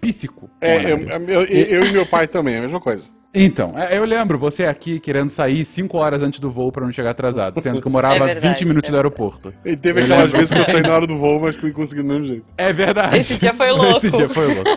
[0.01, 0.49] píssico.
[0.61, 1.31] É, eu, horário.
[1.31, 3.05] eu- eu e meu pai também, é a mesma coisa.
[3.35, 6.93] Então, é, eu lembro você aqui querendo sair cinco horas antes do voo pra não
[6.93, 9.53] chegar atrasado, sendo que eu morava É verdade, 20 minutos é do aeroporto.
[9.65, 10.39] E teve Eu aquelas lembro.
[10.39, 12.45] vezes que eu saí na hora do voo, mas que consegui do mesmo jeito.
[12.57, 13.19] É verdade.
[13.19, 13.99] Esse dia foi louco.
[13.99, 14.71] Esse dia foi louco.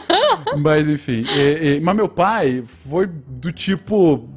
[0.59, 1.23] Mas enfim.
[1.29, 4.27] e- e- mas meu pai foi do tipo.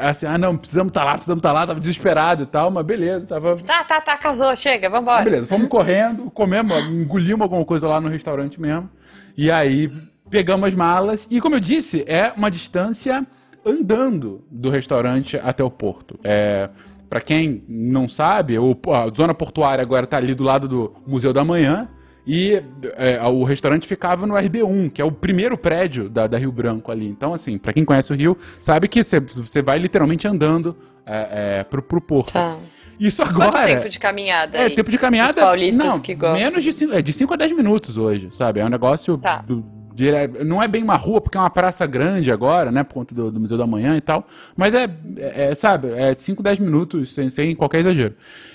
[0.00, 2.68] assim, ah, não, precisamos estar tá lá, precisamos estar tá lá, tava desesperado e tal,
[2.70, 3.56] mas beleza, tava.
[3.58, 5.22] Tá, tá, tá, casou, chega, vambora.
[5.22, 8.90] Beleza, fomos correndo, comemos, engolimos alguma coisa lá no restaurante mesmo.
[9.36, 9.88] E aí
[10.28, 11.28] pegamos as malas.
[11.30, 13.24] E como eu disse, é uma distância
[13.64, 16.18] andando do restaurante até o porto.
[16.22, 16.68] É.
[17.08, 21.32] Pra quem não sabe, o, a zona portuária agora tá ali do lado do Museu
[21.32, 21.88] da Manhã.
[22.26, 22.62] E
[22.96, 26.90] é, o restaurante ficava no RB1, que é o primeiro prédio da, da Rio Branco
[26.90, 27.06] ali.
[27.06, 31.64] Então, assim, para quem conhece o Rio, sabe que você vai literalmente andando é, é,
[31.64, 32.32] pro, pro porto.
[32.32, 32.56] Tá.
[32.98, 33.50] Isso agora.
[33.50, 34.56] Quanto tempo de caminhada?
[34.56, 34.74] É, aí?
[34.74, 35.32] tempo de caminhada.
[35.32, 36.38] Os paulistas não, que gostam.
[36.38, 38.60] Menos de 5 é, de cinco a 10 minutos hoje, sabe?
[38.60, 39.18] É um negócio.
[39.18, 39.42] Tá.
[39.42, 39.64] Do,
[39.94, 40.10] de,
[40.44, 42.82] não é bem uma rua, porque é uma praça grande agora, né?
[42.82, 44.26] Por conta do, do Museu da Manhã e tal.
[44.56, 44.84] Mas é,
[45.16, 48.14] é, é sabe, é 5, 10 minutos, sem, sem qualquer exagero.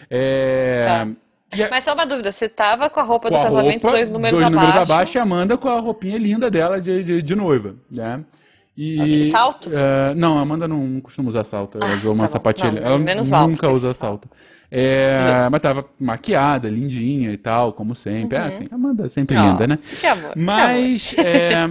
[0.10, 0.82] É.
[0.84, 1.02] Tá.
[1.04, 1.70] A...
[1.70, 4.10] Mas só uma dúvida, você tava com a roupa com do a casamento roupa, dois
[4.10, 4.62] números dois abaixo?
[4.62, 8.24] Dois números abaixo e Amanda com a roupinha linda dela de, de, de noiva, né?
[8.78, 9.70] E, salto?
[9.70, 11.80] Uh, não, a Amanda não costuma usar salto.
[11.80, 12.80] Ela ah, usou uma tá sapatilha.
[12.80, 14.30] Não, ela menos nunca usa salto.
[14.70, 18.38] É, mas tava maquiada, lindinha e tal, como sempre.
[18.38, 18.46] É, uhum.
[18.46, 19.80] É assim, Amanda é sempre oh, linda, né?
[20.00, 20.34] Que amor.
[20.36, 21.08] Mas.
[21.12, 21.30] Que amor.
[21.32, 21.70] É,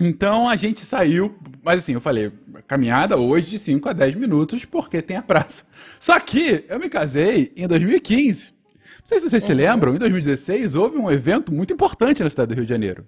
[0.00, 1.34] então a gente saiu.
[1.62, 2.30] Mas assim, eu falei,
[2.66, 5.64] caminhada hoje de 5 a 10 minutos, porque tem a praça.
[5.98, 8.52] Só que eu me casei em 2015.
[9.00, 9.46] Não sei se vocês uhum.
[9.46, 13.06] se lembram, em 2016 houve um evento muito importante na cidade do Rio de Janeiro,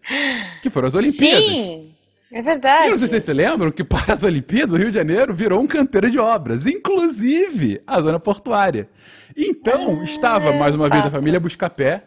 [0.63, 1.45] que foram as Olimpíadas.
[1.45, 1.91] Sim,
[2.37, 2.89] é verdade.
[2.89, 5.33] E não sei se vocês se lembram que para as Olimpíadas o Rio de Janeiro
[5.33, 8.91] virou um canteiro de obras, inclusive a zona portuária.
[9.35, 12.05] Então, ah, estava mais uma vez a família Buscapé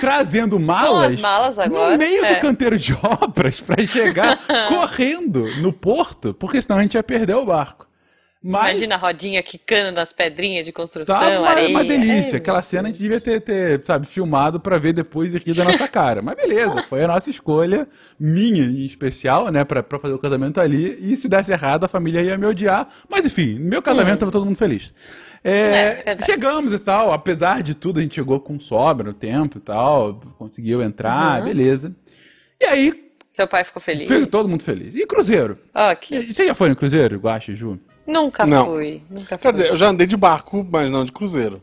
[0.00, 2.34] trazendo malas, malas agora, no meio é.
[2.34, 7.34] do canteiro de obras para chegar correndo no porto, porque senão a gente ia perder
[7.34, 7.86] o barco.
[8.46, 8.72] Mas...
[8.72, 11.70] Imagina a rodinha quicando nas pedrinhas de construção, tá uma, areia.
[11.70, 12.36] uma delícia.
[12.36, 12.36] É.
[12.36, 15.88] Aquela cena a gente devia ter, ter sabe, filmado para ver depois aqui da nossa
[15.88, 16.20] cara.
[16.20, 17.88] Mas beleza, foi a nossa escolha,
[18.20, 20.94] minha em especial, né, pra, pra fazer o casamento ali.
[21.00, 22.86] E se desse errado, a família ia me odiar.
[23.08, 24.18] Mas enfim, meu casamento hum.
[24.18, 24.92] tava todo mundo feliz.
[25.42, 29.56] É, é, chegamos e tal, apesar de tudo, a gente chegou com sobra no tempo
[29.56, 31.46] e tal, conseguiu entrar, uhum.
[31.46, 31.96] beleza.
[32.60, 33.03] E aí.
[33.34, 34.06] Seu pai ficou feliz?
[34.06, 34.94] Ficou todo mundo feliz.
[34.94, 35.58] E Cruzeiro?
[35.74, 36.32] Ok.
[36.32, 37.80] Você já foi no Cruzeiro, Guache, Ju?
[38.06, 38.66] Nunca não.
[38.66, 39.02] fui.
[39.10, 39.50] Nunca Quer fui.
[39.50, 41.60] dizer, eu já andei de barco, mas não de cruzeiro.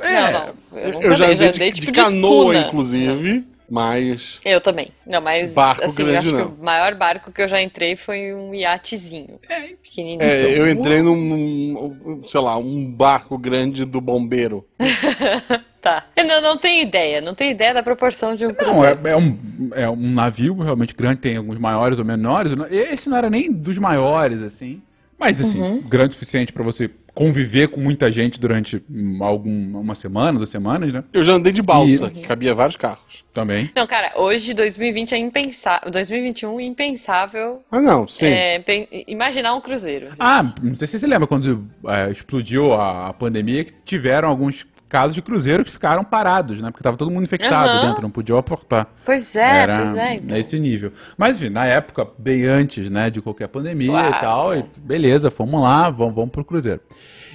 [0.00, 0.54] É, não, não.
[0.76, 3.44] Eu, eu já, andei já andei de, tipo, de canoa, de inclusive.
[3.70, 4.40] Mas.
[4.44, 4.88] Eu também.
[5.06, 5.54] Não, mas.
[5.54, 6.50] Barco assim, grande, acho não.
[6.50, 9.38] que o maior barco que eu já entrei foi um iatezinho.
[9.48, 10.20] É, pequenininho.
[10.20, 14.66] É, eu entrei num, num, sei lá, um barco grande do bombeiro.
[15.84, 16.06] tá.
[16.16, 17.20] Eu não, não tenho ideia.
[17.20, 18.98] Não tenho ideia da proporção de um cruzeiro.
[19.02, 22.52] Não, é, é, um, é um navio realmente grande, tem alguns maiores ou menores.
[22.70, 24.80] Esse não era nem dos maiores, assim.
[25.18, 25.80] Mas, assim, uhum.
[25.80, 28.82] grande o suficiente para você conviver com muita gente durante
[29.20, 31.04] algum, uma semana, duas semanas, né?
[31.12, 32.10] Eu já andei de balsa, e...
[32.10, 33.24] que cabia vários carros.
[33.32, 33.70] Também.
[33.74, 35.90] Não, cara, hoje, 2020 é impensável.
[35.90, 37.62] 2021 impensável.
[37.70, 38.26] Ah, não, sim.
[38.26, 38.62] É,
[39.06, 40.12] imaginar um cruzeiro.
[40.18, 44.66] Ah, não sei se você lembra quando é, explodiu a, a pandemia, que tiveram alguns
[44.88, 46.70] casos de cruzeiro que ficaram parados, né?
[46.70, 47.88] Porque tava todo mundo infectado uhum.
[47.88, 48.88] dentro, não podia aportar.
[49.04, 50.14] Pois é, Era pois é.
[50.14, 50.36] Então.
[50.36, 50.92] Nesse nível.
[51.16, 55.30] Mas, enfim, na época, bem antes, né, de qualquer pandemia Suave, e tal, e beleza,
[55.30, 56.80] fomos lá, vamos, vamos pro cruzeiro.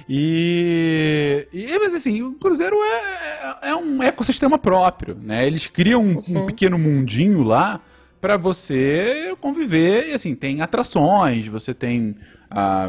[0.08, 5.46] E, e mas assim, o cruzeiro é, é, é um ecossistema próprio, né?
[5.46, 7.80] Eles criam um, um pequeno mundinho lá
[8.20, 12.16] para você conviver e assim tem atrações, você tem
[12.50, 12.88] ah,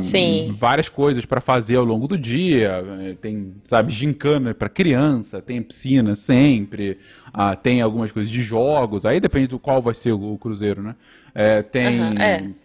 [0.58, 2.84] várias coisas para fazer ao longo do dia.
[3.02, 6.98] Eh, tem, sabe, gincana para criança, tem piscina sempre,
[7.32, 9.06] ah, tem algumas coisas de jogos.
[9.06, 10.96] Aí depende do qual vai ser o, o cruzeiro, né?
[11.34, 12.16] É, tem, uhum,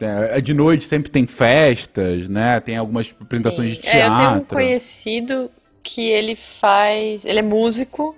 [0.01, 0.41] é.
[0.41, 2.59] de noite sempre tem festas, né?
[2.61, 3.81] Tem algumas apresentações Sim.
[3.81, 4.01] de teatro.
[4.01, 5.51] É, eu tenho um conhecido
[5.83, 8.17] que ele faz, ele é músico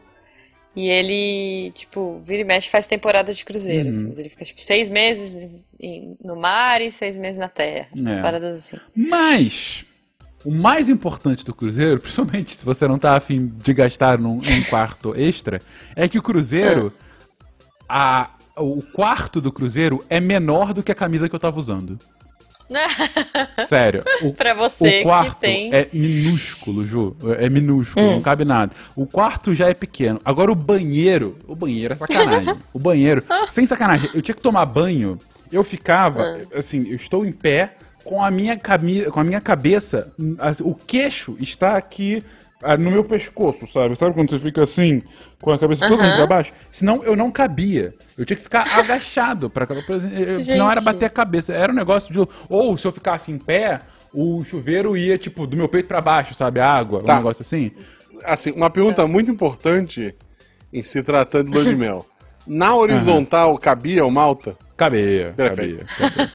[0.75, 3.91] e ele, tipo, vira e mexe faz temporada de cruzeiro.
[3.91, 4.15] Uhum.
[4.17, 5.37] Ele fica, tipo, seis meses
[6.23, 7.89] no mar e seis meses na terra.
[7.95, 8.23] É.
[8.23, 8.79] Paradas assim.
[8.97, 9.85] Mas,
[10.45, 14.63] o mais importante do cruzeiro, principalmente se você não tá afim de gastar num, num
[14.69, 15.61] quarto extra,
[15.95, 16.93] é que o cruzeiro,
[17.89, 18.31] ah.
[18.57, 21.99] a, o quarto do cruzeiro é menor do que a camisa que eu tava usando.
[23.67, 24.05] Sério.
[24.23, 25.75] O, pra você o quarto que tem.
[25.75, 27.17] É minúsculo, Ju.
[27.39, 28.13] É minúsculo, hum.
[28.17, 28.73] não cabe nada.
[28.95, 30.21] O quarto já é pequeno.
[30.25, 31.39] Agora o banheiro.
[31.47, 32.57] O banheiro é sacanagem.
[32.73, 34.11] o banheiro, sem sacanagem.
[34.13, 35.19] Eu tinha que tomar banho.
[35.51, 36.47] Eu ficava, hum.
[36.55, 40.13] assim, eu estou em pé com a minha, camisa, com a minha cabeça.
[40.61, 42.25] O queixo está aqui
[42.63, 43.97] ah, no meu pescoço, sabe?
[43.97, 45.03] Sabe quando você fica assim,
[45.41, 46.53] com a cabeça toda pra baixo?
[46.71, 47.95] Senão eu não cabia.
[48.17, 49.77] Eu tinha que ficar agachado, pra, pra,
[50.57, 51.53] não era bater a cabeça.
[51.53, 52.19] Era um negócio de.
[52.49, 53.81] Ou se eu ficasse em pé,
[54.13, 56.59] o chuveiro ia, tipo, do meu peito para baixo, sabe?
[56.59, 57.15] A água, tá.
[57.15, 57.71] um negócio assim.
[58.25, 59.07] Assim, uma pergunta é.
[59.07, 60.15] muito importante
[60.73, 62.07] em se tratando de lua de mel.
[62.45, 63.59] Na horizontal, uhum.
[63.59, 64.57] cabia o malta?
[64.79, 65.85] Cabia, cabia.
[65.99, 66.29] cabia.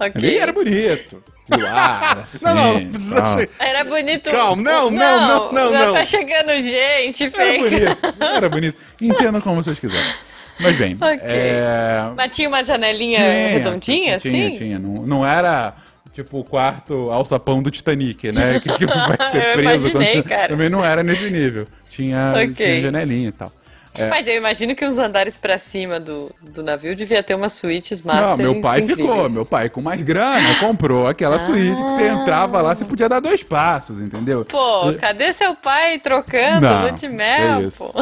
[0.00, 0.38] okay.
[0.38, 1.22] era bonito.
[1.50, 2.44] Luar, assim.
[2.46, 4.30] Não, não, não precisa Era bonito.
[4.30, 5.92] Calma, não, não, não, não, já não.
[5.92, 8.78] tá chegando gente, Era bonito, era bonito.
[9.00, 10.14] Entendam como vocês quiserem.
[10.58, 11.18] Mas bem, Ok.
[11.20, 12.12] é...
[12.16, 14.56] Mas tinha uma janelinha Tinha, redondinha, tinha, assim?
[14.56, 15.74] Tinha, Não, não era
[16.14, 18.60] tipo o quarto alçapão do Titanic, né?
[18.60, 19.88] Que, que vai ser Eu preso.
[19.88, 20.48] imaginei, cara.
[20.48, 21.66] Também não era nesse nível.
[21.90, 22.54] Tinha, Ok.
[22.54, 23.52] tinha janelinha e tal.
[23.96, 24.08] É.
[24.08, 28.02] Mas eu imagino que uns andares pra cima do, do navio devia ter umas suítes
[28.02, 29.04] master Não, meu pai ficou.
[29.04, 29.34] incríveis.
[29.34, 33.20] Meu pai, com mais grana, comprou aquela suíte que você entrava lá, você podia dar
[33.20, 34.44] dois passos, entendeu?
[34.44, 37.78] Pô, cadê seu pai trocando Não, de mel, é isso.
[37.92, 38.00] pô?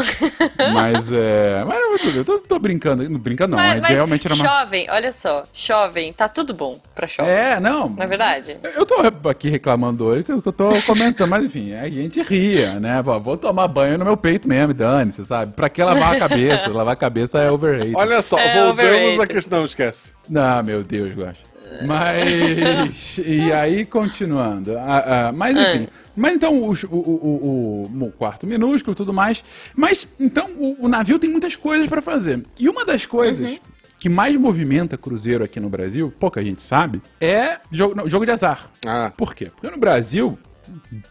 [0.73, 1.65] Mas é.
[1.67, 3.09] Mas eu tô, eu tô, tô brincando.
[3.09, 3.59] Não brinca, não.
[3.59, 4.45] Mas, mas realmente era uma.
[4.47, 7.31] jovem, olha só, jovem, tá tudo bom pra jovem.
[7.33, 7.89] É, não.
[7.91, 8.59] Não é verdade?
[8.75, 13.03] Eu tô aqui reclamando hoje, que eu tô comentando, mas enfim, a gente ria, né?
[13.03, 15.53] Vou tomar banho no meu peito mesmo, dane-se, sabe?
[15.53, 16.69] Pra que lavar a cabeça?
[16.69, 17.95] lavar a cabeça é overrated.
[17.97, 19.21] Olha só, É voltamos overrated.
[19.21, 19.59] à questão.
[19.61, 20.13] Não, esquece.
[20.29, 21.53] Não, meu Deus, gosto.
[21.87, 23.19] Mas.
[23.25, 24.77] e aí, continuando.
[24.79, 25.89] Ah, ah, mas enfim.
[26.15, 29.43] Mas então, o, o, o, o- quarto minúsculo e tudo mais.
[29.75, 32.45] Mas, então, o, o navio tem muitas coisas pra fazer.
[32.59, 33.59] E uma das coisas
[33.99, 38.33] que mais movimenta cruzeiro aqui no Brasil, pouca gente sabe, é jogo, não, jogo de
[38.33, 38.69] azar.
[38.87, 39.47] Ah, Por quê?
[39.47, 40.37] Porque no Brasil,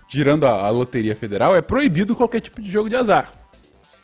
[0.10, 3.31] tirando a, a Loteria Federal, é proibido qualquer tipo de jogo de azar.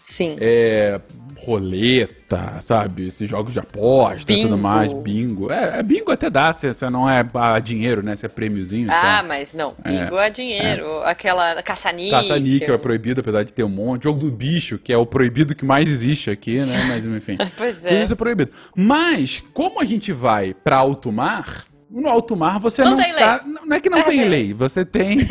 [0.08, 0.38] Sim.
[0.40, 1.02] É.
[1.40, 3.08] Roleta, sabe?
[3.08, 5.52] Esses jogos de aposta e tudo mais, bingo.
[5.52, 8.16] É, é bingo até dá, se você não é ah, dinheiro, né?
[8.16, 8.90] Se é prêmiozinho.
[8.90, 9.28] Ah, então.
[9.28, 11.02] mas não, É, bingo é dinheiro.
[11.04, 12.20] Aquela caça-níquel.
[12.20, 14.06] Caça-níquel é proibido, apesar de ter um monte.
[14.06, 16.86] Jogo do bicho, que é o proibido que mais existe aqui, né?
[16.88, 17.38] Mas enfim.
[17.58, 18.04] Pois Tudo é.
[18.04, 18.52] isso é proibido.
[18.76, 23.14] Mas, como a gente vai pra alto mar, no alto mar você não, Não tem
[23.16, 23.44] tá.
[23.66, 24.28] Não é que não É, tem sim.
[24.30, 25.20] lei, você tem.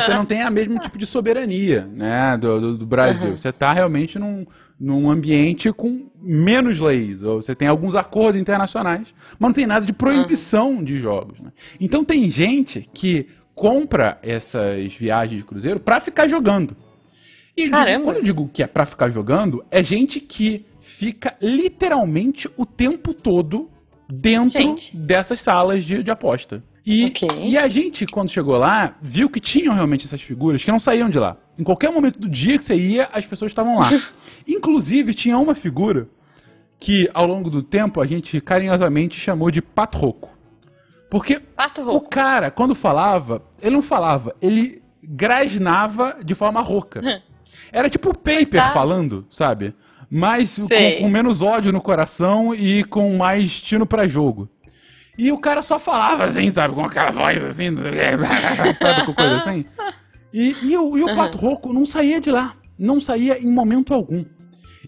[0.00, 2.36] Você não tem a mesmo tipo de soberania, né?
[2.36, 3.30] Do, do, do Brasil.
[3.30, 3.38] Uhum.
[3.38, 4.44] Você tá realmente num,
[4.78, 7.22] num ambiente com menos leis.
[7.22, 11.40] Ou você tem alguns acordos internacionais, mas não tem nada de proibição de jogos.
[11.40, 11.52] né?
[11.80, 16.76] Então tem gente que compra essas viagens de cruzeiro pra ficar jogando.
[17.56, 22.48] E digo- quando eu digo que é pra ficar jogando, é gente que fica literalmente
[22.56, 23.70] o tempo todo
[24.08, 24.96] dentro Gente.
[24.96, 26.62] dessas salas de, de aposta.
[26.84, 27.28] E, Ok.
[27.42, 31.10] e a gente, quando chegou lá, viu que tinham realmente essas figuras que não saíam
[31.10, 31.36] de lá.
[31.58, 33.90] Em qualquer momento do dia que você ia, as pessoas estavam lá.
[34.46, 36.08] Inclusive, tinha uma figura
[36.78, 40.30] que, ao longo do tempo, a gente carinhosamente chamou de patroco.
[41.10, 47.00] Porque Pato o cara, quando falava, ele não falava, ele grasnava de forma rouca.
[47.72, 48.72] Era tipo o Paper Coitado.
[48.72, 49.74] falando, sabe?
[50.10, 50.68] Mas com,
[51.02, 54.48] com menos ódio no coração e com mais tino pra jogo.
[55.18, 56.74] E o cara só falava assim, sabe?
[56.74, 57.74] Com aquela voz assim,
[58.78, 59.06] sabe?
[59.06, 59.64] Com coisa assim.
[60.32, 62.54] E, e o, e o Pato Roco não saía de lá.
[62.78, 64.24] Não saía em momento algum.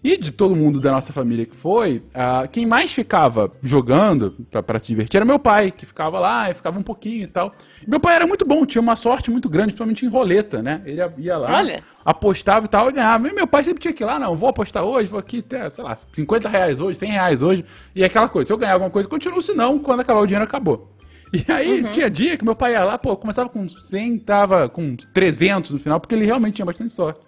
[0.03, 4.35] E de todo mundo da nossa família que foi, ah, quem mais ficava jogando
[4.65, 7.51] pra se divertir era meu pai, que ficava lá e ficava um pouquinho e tal.
[7.85, 10.81] E meu pai era muito bom, tinha uma sorte muito grande, principalmente em roleta, né?
[10.85, 11.83] Ele ia lá, Olha.
[12.03, 13.27] apostava e tal, e ganhava.
[13.27, 15.69] E meu pai sempre tinha que ir lá, não, vou apostar hoje, vou aqui, até,
[15.69, 17.65] sei lá, 50 reais hoje, 100 reais hoje.
[17.95, 20.45] E aquela coisa, se eu ganhar alguma coisa, continuo, se não, quando acabar o dinheiro,
[20.45, 20.89] acabou.
[21.31, 24.95] E aí, tinha dia que meu pai ia lá, pô, começava com 100, tava com
[24.95, 27.21] 300 no final, porque ele realmente tinha bastante sorte.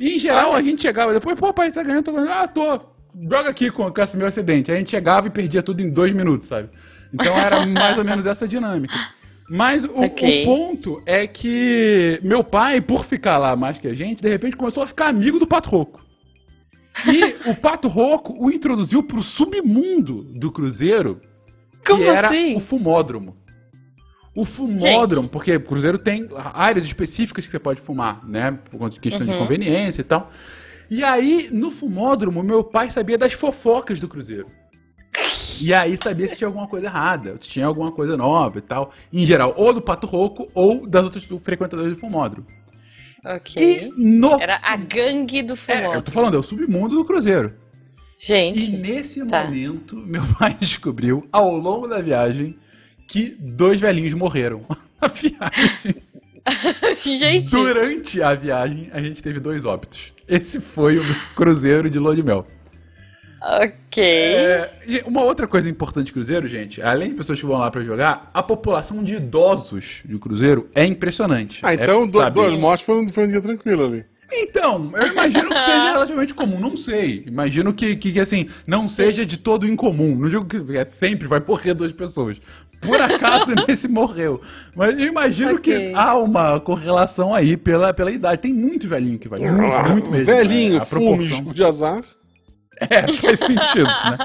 [0.00, 2.32] E em geral a gente chegava depois, pô, pai, tá ganhando, tô ganhando.
[2.32, 2.80] Ah, tô.
[3.22, 4.72] Joga aqui com, com esse meu acidente.
[4.72, 6.70] A gente chegava e perdia tudo em dois minutos, sabe?
[7.12, 8.94] Então era mais ou menos essa dinâmica.
[9.48, 10.42] Mas o, Ok.
[10.42, 14.56] o ponto é que meu pai, por ficar lá mais que a gente, de repente
[14.56, 16.00] começou a ficar amigo do Pato Roco.
[17.06, 21.20] E o Pato Roco o introduziu pro submundo do Cruzeiro,
[21.84, 22.54] que Como era assim?
[22.56, 23.34] o fumódromo.
[24.40, 28.58] O fumódromo, porque o Cruzeiro tem áreas específicas que você pode fumar, né?
[28.70, 30.30] Por questão de conveniência e tal.
[30.90, 34.46] E aí, no fumódromo, meu pai sabia das fofocas do Cruzeiro.
[35.60, 38.92] E aí sabia se tinha alguma coisa errada, se tinha alguma coisa nova e tal.
[39.12, 42.46] Em geral, ou do Pato Roco ou das outras do frequentadores do fumódromo.
[43.24, 43.62] Ok.
[43.62, 45.94] E no Era a gangue do É, fumódromo.
[45.96, 47.52] eu tô falando, é o submundo do Cruzeiro.
[48.18, 49.44] E Gente, nesse tá.
[49.44, 52.56] momento, meu pai descobriu, ao longo da viagem,
[53.10, 54.64] que dois velhinhos morreram.
[55.00, 55.94] Na viagem.
[57.18, 60.12] gente, Durante a viagem, a gente teve dois óbitos.
[60.28, 62.46] Esse foi o cruzeiro de lua de mel.
[63.42, 64.02] ok.
[64.04, 64.70] É,
[65.06, 68.30] uma outra coisa importante de cruzeiro, gente, além de pessoas que vão lá pra jogar,
[68.32, 71.60] a população de idosos de cruzeiro é impressionante.
[71.64, 72.34] Ah, É, então do- sabe?
[72.34, 74.04] duas mortes foi um, foi um dia tranquilo ali.
[74.32, 77.24] Então, eu imagino que seja relativamente comum, não sei.
[77.26, 80.14] Imagino que, que, que, assim, não seja de todo incomum.
[80.16, 82.36] Não digo que é, sempre vai morrer duas pessoas.
[82.80, 84.40] Por acaso nesse morreu.
[84.74, 85.88] Mas eu imagino Ok.
[85.88, 88.40] que há uma correlação aí pela, pela idade.
[88.40, 89.38] Tem muito velhinho que vai.
[89.40, 90.26] Muito, muito mesmo.
[90.26, 91.26] Velhinho, É, proporção.
[91.28, 92.02] jogo de azar.
[92.88, 94.18] É, faz sentido, né?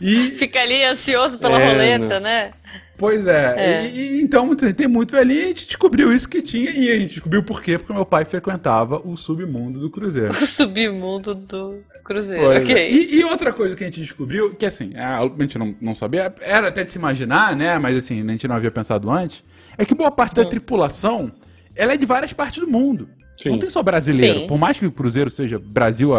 [0.00, 2.52] E, Fica ali ansioso pela É, roleta, né?
[2.98, 3.86] pois é, É.
[3.86, 6.70] E, e então tem muito velhinho e a gente descobriu isso que tinha.
[6.70, 7.78] E a gente descobriu por quê?
[7.78, 10.32] Porque meu pai frequentava o submundo do Cruzeiro.
[10.34, 12.74] O submundo do Cruzeiro, Pois ok.
[12.74, 12.90] é.
[12.90, 15.94] E, e outra coisa que a gente descobriu, que assim, a a gente não, não
[15.94, 17.78] sabia, era até de se imaginar, né?
[17.78, 19.42] Mas assim, a gente não havia pensado antes,
[19.78, 20.42] é que boa parte Hum.
[20.42, 21.32] da tripulação
[21.74, 23.08] ela é de várias partes do mundo.
[23.36, 23.50] Sim.
[23.50, 24.40] Não tem só brasileiro.
[24.40, 24.46] Sim.
[24.46, 26.10] Por mais que o Cruzeiro seja Brasil,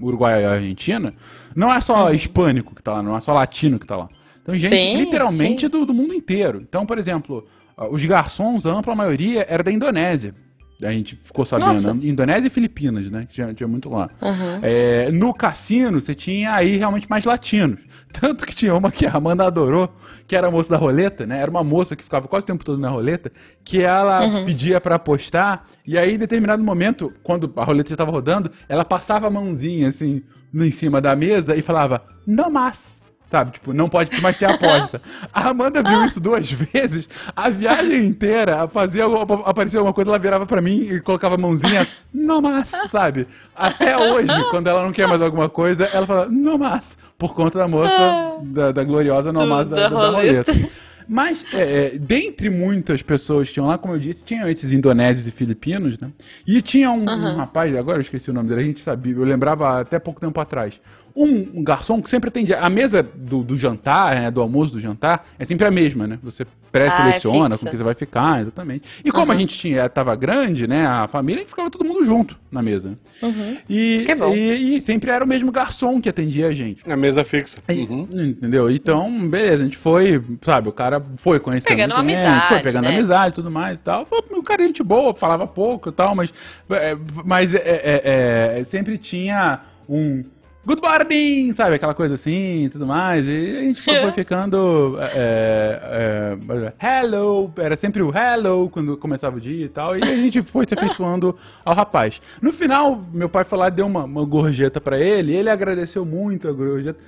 [0.00, 1.14] Uruguai e Argentina,
[1.54, 4.08] não é só hispânico que tá lá, não é só latino que tá lá.
[4.42, 4.80] Então, gente, Uhum.
[4.80, 5.68] Sim, literalmente sim.
[5.68, 6.60] do, do mundo inteiro.
[6.60, 7.46] Então, por exemplo,
[7.76, 10.34] ah, os garçons, a ampla maioria, era da Indonésia.
[10.82, 11.68] A gente ficou sabendo.
[11.68, 11.94] Nossa.
[11.94, 12.00] né?
[12.04, 13.26] Indonésia e Filipinas, né?
[13.28, 14.10] Que tinha, tinha muito lá.
[14.20, 14.58] Uhum.
[14.62, 17.78] É, no cassino, você tinha aí realmente mais latinos.
[18.20, 19.90] Tanto que tinha uma que a Amanda adorou,
[20.28, 21.38] que era a moça da roleta, né?
[21.40, 23.32] Era uma moça que ficava quase o tempo todo na roleta,
[23.64, 24.44] que ela Uhum.
[24.44, 28.84] pedia pra apostar, e aí, em determinado momento, quando a roleta já estava rodando, ela
[28.84, 30.22] passava a mãozinha, assim,
[30.54, 33.01] em cima da mesa e falava, não mais.
[33.32, 35.00] Sabe, tipo, não pode mais ter aposta.
[35.32, 39.06] A Amanda viu isso duas vezes, a viagem inteira, fazia,
[39.46, 43.26] aparecia alguma coisa, ela virava pra mim e colocava a mãozinha, não mais, sabe?
[43.56, 47.58] Até hoje, quando ela não quer mais alguma coisa, ela fala, não mais, por conta
[47.58, 50.52] da moça, da, da gloriosa não mais da, da da, roleta.
[51.08, 55.26] Mas, é, é, dentre muitas pessoas que tinham lá, como eu disse, tinham esses indonésios
[55.26, 56.10] e filipinos, né?
[56.46, 59.24] E tinha um, um rapaz, agora eu esqueci o nome dele, a gente sabia, eu
[59.24, 60.80] lembrava até pouco tempo atrás.
[61.14, 62.58] Um, um garçom que sempre atendia.
[62.58, 66.18] A mesa do, do jantar, né, do almoço do jantar, é sempre a mesma, né?
[66.22, 68.88] Você pré-seleciona Ah, é com quem você vai ficar, exatamente.
[69.04, 70.86] E como a gente tinha, tava grande, né?
[70.86, 72.98] A família, a gente ficava todo mundo junto na mesa.
[73.68, 74.34] E, Que bom.
[74.34, 76.82] E, e sempre era o mesmo garçom que atendia a gente.
[76.90, 77.58] A mesa fixa.
[77.68, 78.08] Uhum.
[78.10, 78.70] Entendeu?
[78.70, 82.84] Então, beleza, a gente foi, sabe, o cara foi conhecendo Pegando gente, amizade, foi pegando
[82.84, 82.94] né?
[82.94, 84.06] amizade e tudo mais e tal.
[84.06, 86.32] Foi um cara gente boa, falava pouco e tal, mas,
[86.70, 90.24] é, mas é, é, é, sempre tinha um
[90.64, 93.26] good morning, sabe, aquela coisa assim e tudo mais.
[93.26, 98.96] E a gente foi, foi ficando é, é, é, hello, era sempre o hello quando
[98.96, 102.20] começava o dia e tal, e a gente foi se afeiçoando ao rapaz.
[102.40, 106.04] No final, meu pai foi lá, deu uma, uma gorjeta pra ele, e ele agradeceu
[106.04, 106.98] muito a gorjeta.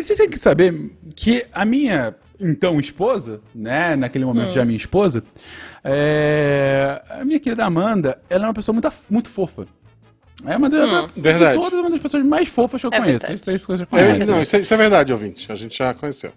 [0.00, 4.54] Você tem que saber que a minha então esposa, né, naquele momento Hum.
[4.54, 5.22] já minha esposa,
[5.84, 9.66] é, a minha querida Amanda, ela é uma pessoa muito, muito fofa.
[10.46, 11.58] É uma, das- uma- Verdade.
[11.58, 12.94] de todas uma das pessoas mais fofas que eu Hum.
[12.94, 13.32] É conheço.
[13.32, 14.24] Isso, isso que você É, conhece.
[14.30, 15.50] não, isso é, isso é verdade, ouvinte.
[15.50, 16.32] A gente já conheceu.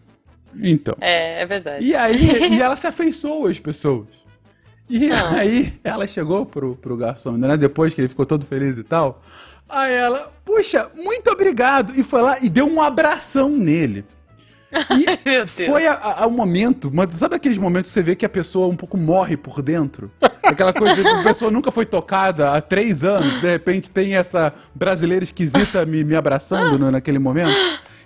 [0.62, 0.95] Então.
[1.01, 1.86] É, é verdade.
[1.86, 2.16] E aí,
[2.58, 4.08] e ela se afeiçoou às pessoas.
[4.89, 5.32] E Ah.
[5.39, 7.58] aí, ela chegou pro, pro garçom, né?
[7.58, 9.22] Depois que ele ficou todo feliz e tal.
[9.68, 11.93] Aí ela, puxa, muito obrigado.
[11.99, 14.06] E foi lá e deu um abração nele.
[14.76, 18.30] E foi a- a- ao momento, mas sabe aqueles momentos que você vê que a
[18.30, 20.12] pessoa um pouco morre por dentro?
[20.48, 24.54] Aquela coisa que a pessoa nunca foi tocada há três anos, de repente tem essa
[24.74, 27.56] brasileira esquisita me, me abraçando no- naquele momento.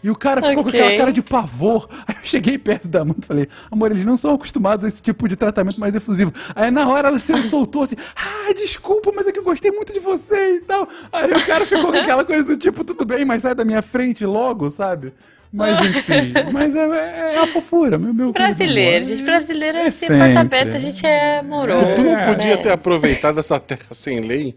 [0.02, 0.80] E o cara ficou com Ok.
[0.80, 1.90] aquela cara de pavor.
[2.08, 5.02] Aí eu cheguei perto da mãe e falei, amor, eles não são acostumados a esse
[5.02, 6.32] tipo de tratamento mais efusivo.
[6.56, 9.92] Aí na hora ela se soltou assim, ah, desculpa, mas é que eu gostei muito
[9.92, 10.88] de você e tal.
[11.12, 13.82] Aí o cara ficou com aquela coisa do tipo, tudo bem, mas sai da minha
[13.82, 15.14] frente logo, sabe?
[15.52, 19.22] Mas enfim, mas é, é- é a fofura, meu, meu Brasileiro, gente.
[19.24, 20.38] Brasileiro é, É assim, porta sempre.
[20.40, 21.86] aberta, a gente é amoroso.
[21.88, 22.26] Tu, tu não É.
[22.34, 22.62] podia né?
[22.64, 24.56] ter aproveitado essa terra sem lei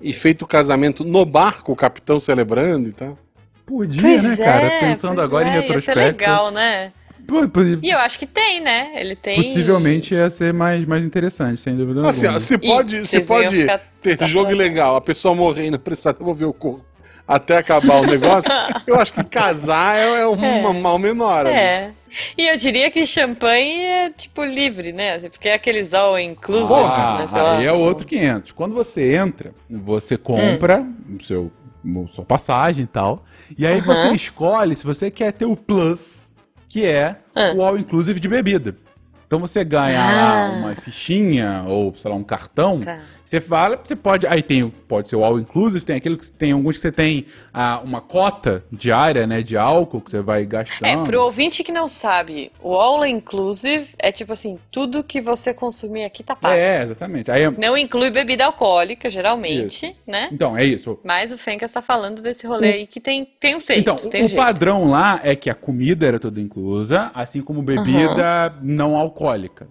[0.00, 3.18] e feito o casamento no barco, o capitão celebrando e tal?
[3.66, 4.70] Podia, Pois né, é, cara?
[4.80, 6.00] Pensando agora é, em Ia retrospecto.
[6.00, 6.92] ser legal, né?
[7.82, 8.90] E eu acho que tem, né?
[8.96, 9.36] Ele tem.
[9.36, 12.40] Possivelmente ia ser mais, mais interessante, sem dúvida Assim, alguma.
[12.40, 13.66] se pode, se pode
[14.02, 16.84] ter jogo legal, a pessoa morrer não precisar devolver o corpo
[17.26, 18.50] até acabar o negócio,
[18.86, 20.72] eu acho que casar é, é um É.
[20.72, 21.46] mal menor.
[21.46, 21.56] ali.
[21.56, 21.90] É.
[22.38, 25.18] E eu diria que champanhe é tipo livre, né?
[25.30, 27.26] Porque é aqueles all inclusive, Ah, né?
[27.26, 27.58] Sei lá.
[27.58, 28.52] aí é outro 500.
[28.52, 31.16] Quando você entra, você compra Hum.
[31.20, 31.50] o seu,
[32.14, 33.24] sua passagem e tal.
[33.58, 33.82] E aí Aham.
[33.96, 36.32] você escolhe se você quer ter o plus,
[36.68, 37.52] que é Ah.
[37.56, 38.76] o all inclusive de bebida.
[39.26, 40.12] Então você ganha Ah.
[40.50, 42.80] lá uma fichinha ou, sei lá, um cartão.
[42.80, 42.98] Tá.
[43.24, 44.26] Você fala, você pode.
[44.26, 46.92] Aí tem, o- pode ser o all inclusive, tem aquilo que tem alguns que você
[46.92, 50.86] tem ah, uma cota diária, né, de álcool que você vai gastando.
[50.86, 55.54] É, pro ouvinte que não sabe, o all inclusive é tipo assim, tudo que você
[55.54, 56.54] consumir aqui tá pago.
[56.54, 57.30] É, exatamente.
[57.30, 60.28] Aí, é- Não inclui bebida alcoólica, geralmente, né?
[60.30, 60.98] então, é isso.
[61.02, 64.22] Mas o Fencas tá falando desse rolê aí que tem, tem um jeito, Então, tem
[64.22, 64.40] o um jeito.
[64.40, 69.13] padrão lá é que a comida era toda inclusa, assim como bebida não alcoólica,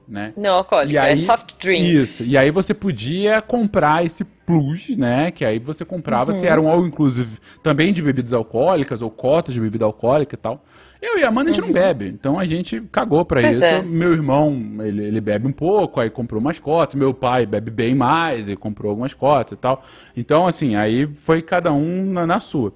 [0.08, 0.34] né?
[0.38, 1.90] Não alcoólica, E aí- é soft drinks.
[2.22, 2.32] Isso.
[2.32, 5.32] E aí você podia comprar esse plus, né?
[5.32, 6.40] Que aí você comprava Uhum.
[6.40, 10.38] se era um all inclusive também de bebidas alcoólicas ou cotas de bebida alcoólica e
[10.38, 10.64] tal.
[11.02, 13.46] Eu e a Amanda a gente não bebe, então a gente cagou pra Uhum.
[13.46, 13.66] Pois isso.
[13.66, 13.82] é.
[13.82, 16.96] Meu irmão, ele, ele bebe um pouco, aí comprou umas cotas.
[16.96, 19.84] Meu pai bebe bem mais e comprou algumas cotas e tal.
[20.16, 22.74] Então, assim, aí foi cada um na, na sua.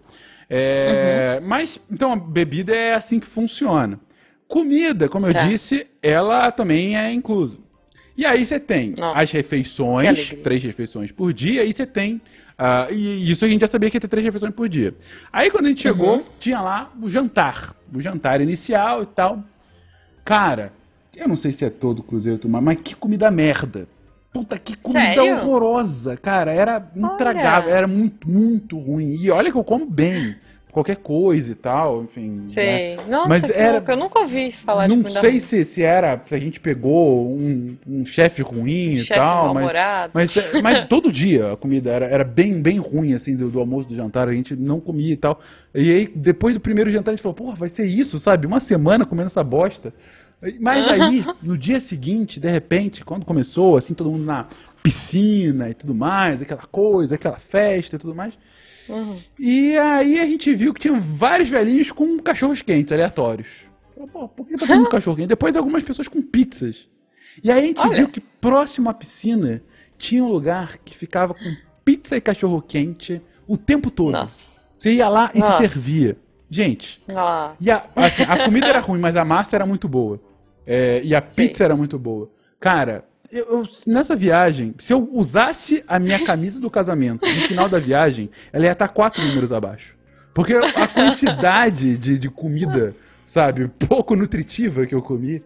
[0.49, 3.99] É, Mas, então, a bebida é assim que funciona.
[4.47, 5.45] Comida, como eu Tá.
[5.45, 7.57] disse, ela também é inclusa.
[8.15, 12.19] E aí você tem Nossa, as refeições, três refeições por dia, e você tem.
[12.57, 14.95] ah, e isso a gente já sabia que ia ter três refeições por dia.
[15.31, 16.23] Aí quando a gente chegou, Uhum.
[16.39, 17.75] tinha lá o jantar.
[17.93, 19.43] O jantar inicial e tal.
[20.25, 20.73] Cara,
[21.15, 23.87] eu não sei se é todo cruzeiro tomar, mas que comida merda.
[24.33, 25.33] Puta, que comida Sério?
[25.35, 26.51] horrorosa, cara.
[26.51, 29.15] Era intragável, era muito, muito ruim.
[29.19, 30.35] E olha que eu como bem.
[30.71, 32.29] Qualquer coisa e tal, enfim.
[32.31, 32.41] né?
[32.43, 32.97] Sei.
[33.09, 33.91] Nossa, Mas era- louco.
[33.91, 38.05] Eu nunca ouvi falar Não sei se, se era, se a gente pegou um, um
[38.05, 39.71] chefe ruim e Chefe tal, mas,
[40.13, 43.59] mas, é, mas todo dia a comida era, era bem, bem ruim, assim, do, do
[43.59, 45.39] almoço, do jantar, a gente não comia e tal.
[45.73, 48.45] E aí, depois do primeiro jantar, a gente falou, porra, vai ser isso, sabe?
[48.45, 49.93] Uma semana comendo essa bosta.
[50.59, 54.45] Mas aí, no dia seguinte, de repente, quando começou, assim, todo mundo na
[54.83, 58.33] piscina e tudo mais, aquela coisa, aquela festa e tudo mais.
[58.89, 59.19] Uhum.
[59.37, 63.67] E aí a gente viu que tinha vários velhinhos com cachorros quentes aleatórios.
[64.11, 65.29] Pô, por que tá mundo cachorro quente?
[65.29, 66.87] Depois algumas pessoas com pizzas.
[67.43, 67.95] E aí a gente Olha.
[67.95, 69.61] viu que próximo à piscina
[69.97, 74.11] tinha um lugar que ficava com pizza e cachorro quente o tempo todo.
[74.11, 74.57] Nossa.
[74.77, 75.53] Você ia lá e Nossa.
[75.53, 76.17] se servia.
[76.49, 77.01] Gente,
[77.59, 80.17] e a, assim, a comida era ruim, mas a massa era muito boa.
[80.65, 81.47] É, e a Sei.
[81.47, 82.29] pizza era muito boa.
[82.57, 87.67] Cara, eu, eu- nessa viagem, se eu usasse a minha camisa do casamento no final
[87.69, 89.95] da viagem, ela ia estar quatro números abaixo.
[90.33, 95.41] Porque a quantidade de, de comida, sabe, pouco nutritiva que eu comi,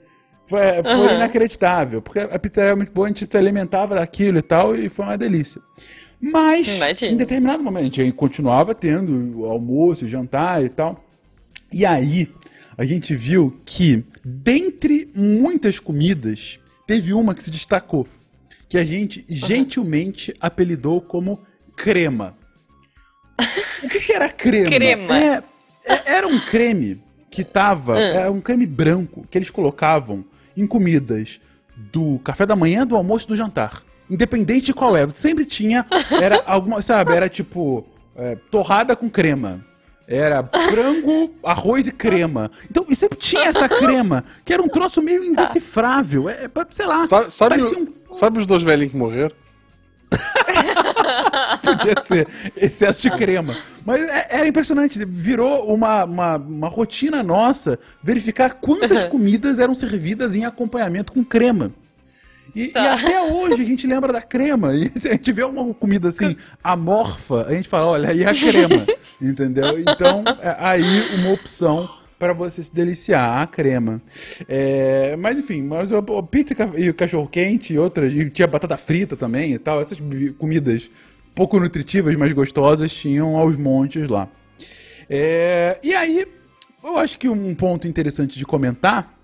[0.47, 1.13] foi, foi Aham.
[1.15, 2.01] inacreditável.
[2.01, 5.05] Porque a pizza era muito boa, a gente se alimentava daquilo e tal, e foi
[5.05, 5.61] uma delícia.
[6.19, 7.13] Mas, Imagino.
[7.13, 11.03] em determinado momento, a gente continuava tendo o almoço, o jantar e tal.
[11.71, 12.29] E aí,
[12.77, 18.07] a gente viu que, dentre muitas comidas, teve uma que se destacou.
[18.69, 21.39] Que a gente gentilmente apelidou como
[21.75, 22.35] crema.
[23.83, 24.69] O que, que era crema?
[24.69, 25.17] Crema.
[25.17, 25.43] É,
[25.85, 27.95] é- era um creme que tava.
[27.95, 27.99] Hum.
[27.99, 30.23] Era um creme branco que eles colocavam
[30.55, 31.39] em comidas
[31.91, 33.83] do café da manhã, do almoço e do jantar.
[34.09, 35.09] Independente de qual é.
[35.09, 35.85] Sempre tinha.
[36.21, 36.81] Era alguma.
[36.81, 37.85] Sabe, era tipo.
[38.15, 39.65] é, torrada com crema.
[40.13, 42.51] Era frango, arroz e crema.
[42.69, 46.27] Então, e sempre tinha essa crema, que era um troço meio indecifrável.
[46.29, 47.05] É, é, sei lá.
[47.07, 49.31] Sa- sabe, parecia um sabe os dois velhinhos que morreram?
[51.63, 53.57] Podia ser excesso de crema.
[53.85, 54.99] Mas é- era impressionante.
[55.05, 61.71] Virou uma, uma, uma rotina nossa verificar quantas comidas eram servidas em acompanhamento com crema.
[62.55, 64.73] E, e até hoje a gente lembra da crema.
[64.73, 68.33] E se a gente vê uma comida assim, amorfa, a gente fala, olha, e a
[68.33, 68.85] crema?
[69.21, 69.79] Entendeu?
[69.79, 74.01] Então, é aí uma opção para você se deliciar, a crema.
[74.47, 75.89] É, mas enfim, mas
[76.29, 79.99] pizza e o cachorro quente e outras, e tinha batata frita também e tal, essas
[80.37, 80.89] comidas
[81.33, 84.27] pouco nutritivas, mas gostosas, tinham aos montes lá.
[85.09, 86.27] É, e aí,
[86.83, 89.17] eu acho que um ponto interessante de comentar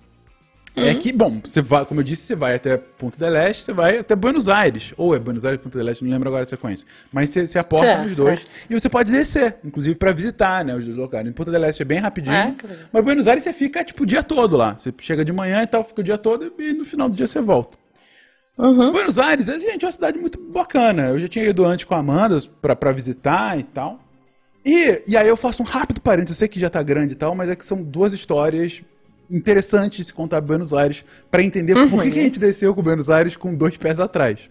[0.77, 3.73] é que, bom, você vai, como eu disse, você vai até Ponto del Este, você
[3.73, 4.93] vai até Buenos Aires.
[4.97, 6.87] Ou é Buenos Aires Ponto del Este, não lembro agora a sequência.
[7.11, 8.47] Mas você, você aporta É, nos dois.
[8.69, 11.29] E você pode descer, inclusive, pra visitar, né, os dois lugares.
[11.29, 12.35] Em Ponto del Este é bem rapidinho.
[12.35, 12.55] É,
[12.91, 14.75] mas Buenos Aires você fica, tipo, o dia todo lá.
[14.77, 17.27] Você chega de manhã e tal, fica o dia todo e no final do dia
[17.27, 17.77] você volta.
[18.91, 21.09] Buenos Aires, é, gente, é uma cidade muito bacana.
[21.09, 23.99] Eu já tinha ido antes com a Amanda pra, pra visitar e tal.
[24.65, 27.15] E, e aí eu faço um rápido parênteses, eu sei que já tá grande e
[27.15, 28.81] tal, mas é que são duas histórias
[29.29, 32.81] interessantes de se contar Buenos Aires pra entender por que, que a gente desceu com
[32.81, 34.49] Buenos Aires com dois pés atrás.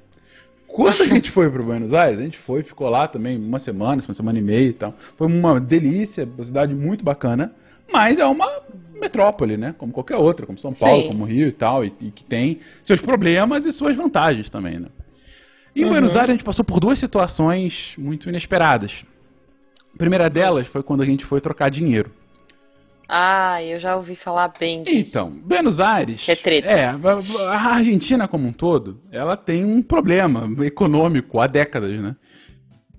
[0.67, 4.03] Quando a gente foi pro Buenos Aires, a gente foi, ficou lá também uma semana,
[4.07, 4.95] uma semana e meia e tal.
[5.17, 7.53] Foi uma delícia, uma cidade muito bacana,
[7.91, 8.47] mas é uma
[9.01, 9.75] metrópole, né?
[9.79, 11.09] Como qualquer outra, como São Paulo, Sim.
[11.09, 14.89] como Rio e tal, e, e que tem seus problemas e suas vantagens também, né?
[15.75, 19.05] Em Buenos Aires a gente passou por duas situações muito inesperadas.
[19.95, 22.11] A primeira delas foi quando a gente foi trocar dinheiro.
[23.09, 25.17] Ah, eu já ouvi falar bem disso.
[25.17, 26.25] Então, Buenos Aires.
[26.25, 26.69] Que é treta.
[26.69, 26.97] É, a
[27.51, 32.17] a Argentina como um todo, ela tem um problema econômico há décadas, né?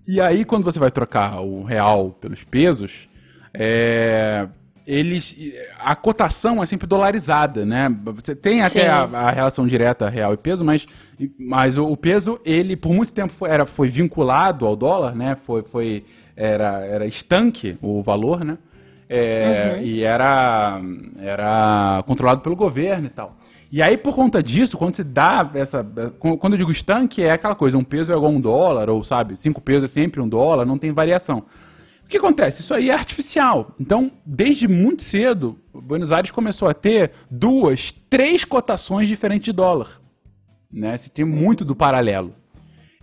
[0.08, 3.10] E aí, quando você vai trocar o real pelos pesos,
[3.54, 4.48] é,
[4.86, 5.36] eles.
[5.80, 7.94] A cotação é sempre dolarizada, né?
[8.16, 8.88] Você tem até Sim.
[8.88, 10.88] a, a relação direta real e peso, mas,
[11.38, 15.36] mas o, o peso, ele por muito tempo foi, era, foi vinculado ao dólar, né?
[15.44, 16.06] Foi, foi,
[16.38, 18.58] era, era estanque o valor, né?
[19.10, 20.82] É, E era,
[21.20, 23.38] era controlado pelo governo e tal.
[23.72, 25.86] E aí, por conta disso, quando você dá essa.
[26.20, 29.04] Quando eu digo estanque, é aquela coisa: um peso é igual a um dólar, ou
[29.04, 31.44] sabe, cinco pesos é sempre um dólar, não tem variação.
[32.08, 32.62] O que acontece?
[32.62, 33.76] Isso aí é artificial.
[33.78, 40.02] Então, desde muito cedo, Buenos Aires começou a ter duas, três cotações diferentes de dólar.
[40.72, 40.98] Né?
[40.98, 42.34] Se tem muito do paralelo.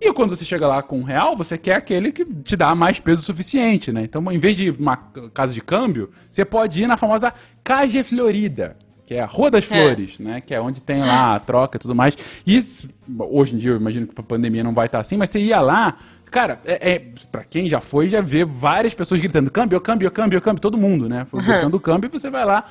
[0.05, 3.01] E quando você chega lá com um real, você quer aquele que te dá mais
[3.01, 4.03] peso suficiente, né?
[4.05, 4.99] Então, em vez de uma
[5.33, 7.33] casa de câmbio, você pode ir na famosa
[7.65, 8.77] Cage Florida,
[9.07, 10.43] que é a Rua das Flores, né?
[10.43, 12.19] Que é onde tem lá a troca e tudo mais.
[12.47, 12.87] E isso,
[13.19, 15.63] hoje em dia, eu imagino que a pandemia não vai estar assim, mas você ia
[15.63, 15.97] lá,
[16.31, 16.99] cara, é, é,
[17.33, 21.09] pra quem já foi, já vê várias pessoas gritando câmbio, câmbio, câmbio, câmbio, todo mundo,
[21.09, 21.27] né?
[21.33, 22.65] Gritando câmbio, e você vai lá,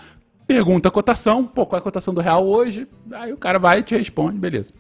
[0.46, 2.88] pergunta a cotação, pô, qual é a cotação do real hoje?
[3.12, 4.72] Aí o cara vai e te responde, beleza.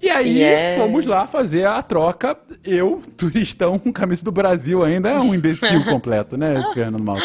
[0.00, 0.80] E aí Yeah.
[0.82, 2.36] fomos lá fazer a troca.
[2.64, 7.24] Eu, turistão, com camisa do Brasil ainda, é um imbecil completo, né, esse Fernando Malta.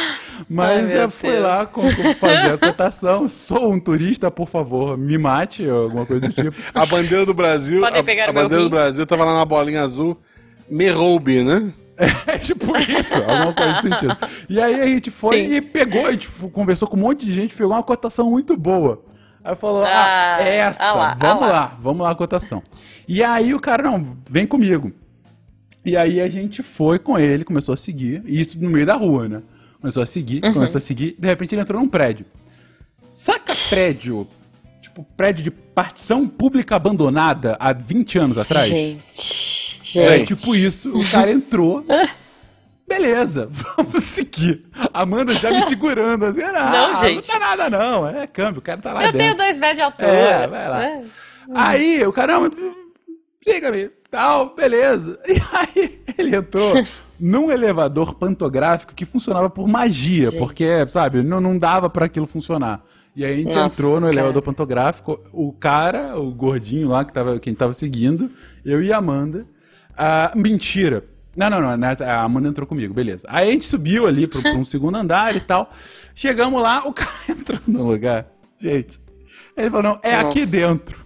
[0.49, 3.27] Mas Ai, eu fui lá com, com- fazer a cotação.
[3.27, 6.55] Sou um turista, por favor, me mate, ou alguma coisa do tipo.
[6.73, 7.79] A bandeira do Brasil.
[7.79, 8.69] Podem a, pegar a bandeira do rim.
[8.71, 10.17] Brasil tava lá na bolinha azul.
[10.67, 11.71] Me roube, né?
[12.25, 14.17] É tipo isso, alguma coisa nesse sentido.
[14.49, 15.53] E aí a gente foi Sim.
[15.57, 18.99] e pegou, a gente conversou com um monte de gente, pegou uma cotação muito boa.
[19.43, 21.51] Aí falou, ah, Ah, essa, ah lá, vamos ah lá.
[21.51, 21.77] lá.
[21.81, 22.63] vamos lá a cotação.
[23.07, 24.91] E aí o cara, não, vem comigo.
[25.85, 28.95] E aí a gente foi com ele, começou a seguir, e isso no meio da
[28.95, 29.41] rua, né?
[29.81, 30.53] Começou a seguir, Uhum.
[30.53, 32.25] começou a seguir, de repente ele entrou num prédio.
[33.13, 34.25] Saca prédio,
[34.81, 38.67] tipo prédio de partição pública abandonada há 20 anos atrás?
[38.69, 40.35] Gente, É gente.
[40.35, 41.83] tipo isso, o cara entrou.
[42.87, 44.61] Beleza, vamos seguir.
[44.93, 46.41] Amanda já me segurando assim.
[46.41, 47.27] Não, Não, não gente.
[47.27, 49.37] tá nada não, é câmbio, o cara tá lá Eu tenho dentro.
[49.43, 50.07] dois metros de altura.
[50.11, 50.79] É, vai lá.
[50.79, 51.05] né?
[51.55, 52.51] Aí o cara, não,
[53.43, 55.19] siga-me, tal, beleza.
[55.27, 56.73] E aí ele entrou
[57.19, 60.39] num elevador pantográfico que funcionava por magia, Gente.
[60.39, 62.83] porque, sabe, não, não dava pra aquilo funcionar.
[63.15, 64.13] E aí a gente Nossa, entrou no cara.
[64.13, 68.29] elevador pantográfico, o cara, o gordinho lá que tava, quem tava seguindo,
[68.65, 69.45] eu e a Amanda.
[69.97, 71.03] Ah, mentira.
[71.35, 73.25] Não, não, não, a Amanda entrou comigo, beleza.
[73.29, 75.71] Aí a gente subiu ali pro, pro um segundo andar e tal.
[76.13, 78.27] Chegamos lá, o cara entrou no lugar.
[78.59, 78.99] Gente,
[79.57, 80.51] ele falou, não, é aqui Nossa.
[80.51, 81.03] dentro.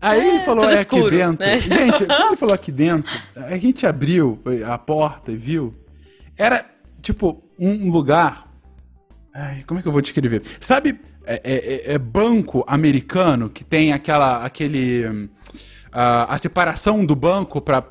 [0.00, 1.46] Aí ele falou, é escuro, aqui dentro.
[1.46, 1.58] né?
[1.60, 5.74] Gente, quando ele falou aqui dentro, a gente abriu a porta e viu.
[6.38, 6.64] Era,
[7.02, 8.48] tipo, um lugar.
[9.34, 10.42] Ai, como é que eu vou descrever?
[10.58, 15.28] Sabe, é, é- é banco americano que tem aquela, aquele.
[15.92, 17.84] A, a separação do banco para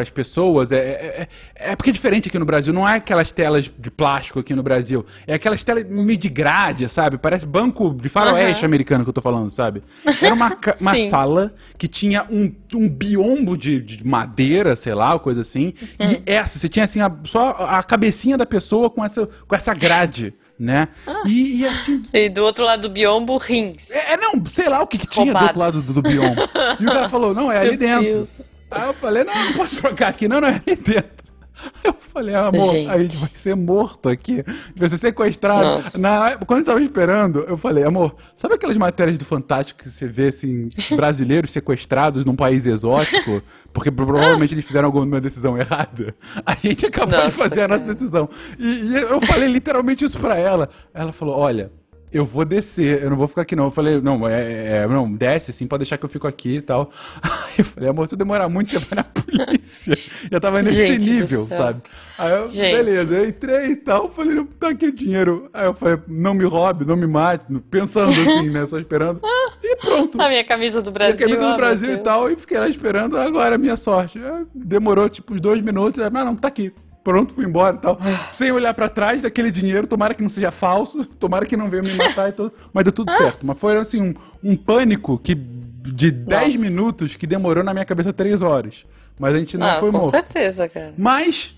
[0.00, 2.72] as pessoas é, é, é- é porque é diferente aqui no Brasil.
[2.72, 5.04] Não é aquelas telas de plástico aqui no Brasil.
[5.26, 7.18] É aquelas telas meio de grade, sabe?
[7.18, 9.82] Parece banco de faroeste americano que eu tô falando, sabe?
[10.22, 15.40] Era uma, uma sala que tinha um, um biombo de, de madeira, sei lá, coisa
[15.40, 15.72] assim.
[15.98, 16.10] Uhum.
[16.12, 19.74] E essa, você tinha assim, a- só a cabecinha da pessoa com essa, com essa
[19.74, 20.88] grade, né?
[21.06, 21.22] Ah.
[21.26, 23.90] E, e assim, E do outro lado do biombo, rins.
[23.90, 26.42] é, é, não, sei lá o que, que tinha do outro lado do, do biombo.
[26.80, 28.02] E o cara falou, não, é ali Meu dentro.
[28.02, 28.30] Deus.
[28.70, 31.25] Aí eu falei, não, não posso trocar aqui, não, não é ali dentro.
[31.82, 32.90] Eu falei, amor, Gente.
[32.90, 34.44] a gente vai ser morto aqui.
[34.74, 35.64] Vai ser sequestrado.
[35.64, 35.98] Nossa.
[35.98, 40.06] Na, quando eu tava esperando, eu falei, amor, sabe aquelas matérias do Fantástico que você
[40.06, 43.42] vê, assim, brasileiros sequestrados num país exótico?
[43.72, 46.14] Porque provavelmente eles fizeram alguma decisão errada.
[46.44, 47.92] A gente acabou de Nossa, fazer a nossa cara.
[47.92, 48.28] decisão.
[48.58, 50.68] E, e eu falei literalmente isso pra ela.
[50.94, 51.70] Ela falou, olha,
[52.12, 53.64] eu vou descer, eu não vou ficar aqui não.
[53.64, 56.60] Eu falei, não, é, é, não, desce assim, pode deixar que eu fico aqui e
[56.60, 56.90] tal.
[57.22, 59.94] Aí eu falei, amor, se eu demorar muito, você vai na polícia.
[60.30, 61.82] Eu tava nesse Gente nível, sabe?
[62.16, 62.74] Aí eu, Gente.
[62.74, 65.50] beleza, eu entrei e tal, falei, não, tá aqui o dinheiro.
[65.52, 69.20] Aí eu falei, não me roube, não me mate, pensando assim, né, só esperando.
[69.62, 70.20] E pronto.
[70.22, 71.18] A minha camisa do Eu Brasil.
[71.18, 73.76] camisa ah, do Brasil meu e tal, e fiquei lá esperando, agora é a minha
[73.76, 74.18] sorte.
[74.18, 76.72] Aí Demorou tipo uns dois minutos, não, não, tá aqui.
[77.06, 77.96] Pronto, fui embora e tal.
[78.34, 81.84] Sem olhar pra trás daquele dinheiro, tomara que não seja falso, tomara que não venha
[81.84, 82.52] me matar e tudo.
[82.72, 83.46] Mas deu tudo certo.
[83.46, 86.58] Mas foi assim, um, um pânico que de 10 Nossa.
[86.58, 88.84] minutos que demorou na minha cabeça 3 horas.
[89.20, 90.10] Mas a gente não Ah, foi com morto.
[90.10, 90.92] certeza, cara.
[90.98, 91.54] Mas,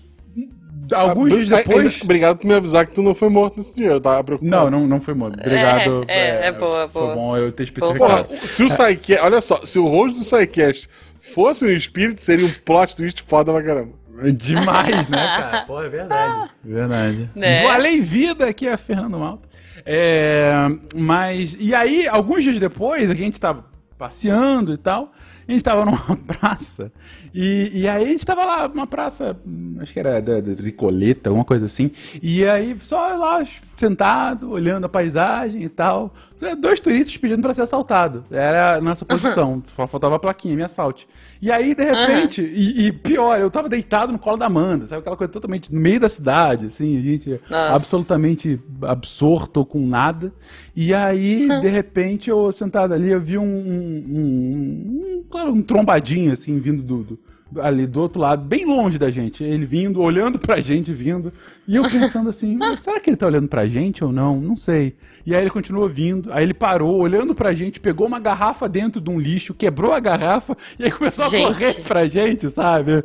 [0.93, 2.01] alguns Ah, dias ainda- depois.
[2.03, 3.87] Obrigado por me avisar que tu não foi morto nesse dia.
[3.87, 4.51] Eu tava preocupado.
[4.69, 5.39] Não, não, não foi morto.
[5.39, 6.05] Obrigado.
[6.07, 7.15] É, é, é boa, Foi boa.
[7.15, 8.37] bom eu ter Porra, especificado.
[8.47, 9.25] se o Psycast.
[9.25, 10.87] Olha só, se o rosto do Psycast
[11.19, 13.98] fosse um espírito, seria um plot twist foda pra caramba.
[14.35, 15.65] Demais, né, cara?
[15.65, 16.51] Pô, é verdade.
[16.63, 17.29] Verdade.
[17.35, 17.61] Né?
[17.61, 19.47] Do Além Vida, aqui é Fernando Malta.
[19.85, 20.51] É,
[20.95, 21.55] mas.
[21.59, 23.65] E aí, alguns dias depois, a gente tava
[23.97, 25.11] passeando e tal.
[25.47, 26.91] A gente tava numa praça.
[27.33, 29.37] E, e aí a gente tava lá, uma praça,
[29.79, 31.91] acho que era da, da Ricoleta, alguma coisa assim.
[32.21, 33.43] E aí, só lá,
[33.79, 36.13] sentado, olhando a paisagem e tal.
[36.59, 38.25] Dois turistas pedindo pra ser assaltado.
[38.29, 39.63] Era a nossa posição.
[39.75, 41.07] Só faltava a plaquinha, me assalte.
[41.41, 44.99] E aí, de repente, e, e pior, eu tava deitado no colo da Amanda, sabe?
[44.99, 47.75] Aquela coisa totalmente no meio da cidade, assim, a gente Nossa.
[47.75, 50.33] absolutamente absorto com nada.
[50.75, 55.61] E aí, de repente, eu sentado ali, eu vi um, um, um, um, claro, um
[55.61, 57.19] trombadinho, assim, vindo do, do,
[57.57, 59.43] ali do outro lado, bem longe da gente.
[59.43, 61.31] Ele vindo, olhando pra gente, vindo.
[61.67, 64.39] E eu pensando assim, "Mas será que ele tá olhando pra gente ou não?
[64.39, 64.95] Não sei.
[65.25, 68.99] E aí ele continuou vindo, aí ele parou, olhando pra gente, pegou uma garrafa dentro
[69.01, 71.45] de um lixo, quebrou a garrafa e aí começou a Gente.
[71.47, 73.03] correr pra gente, sabe?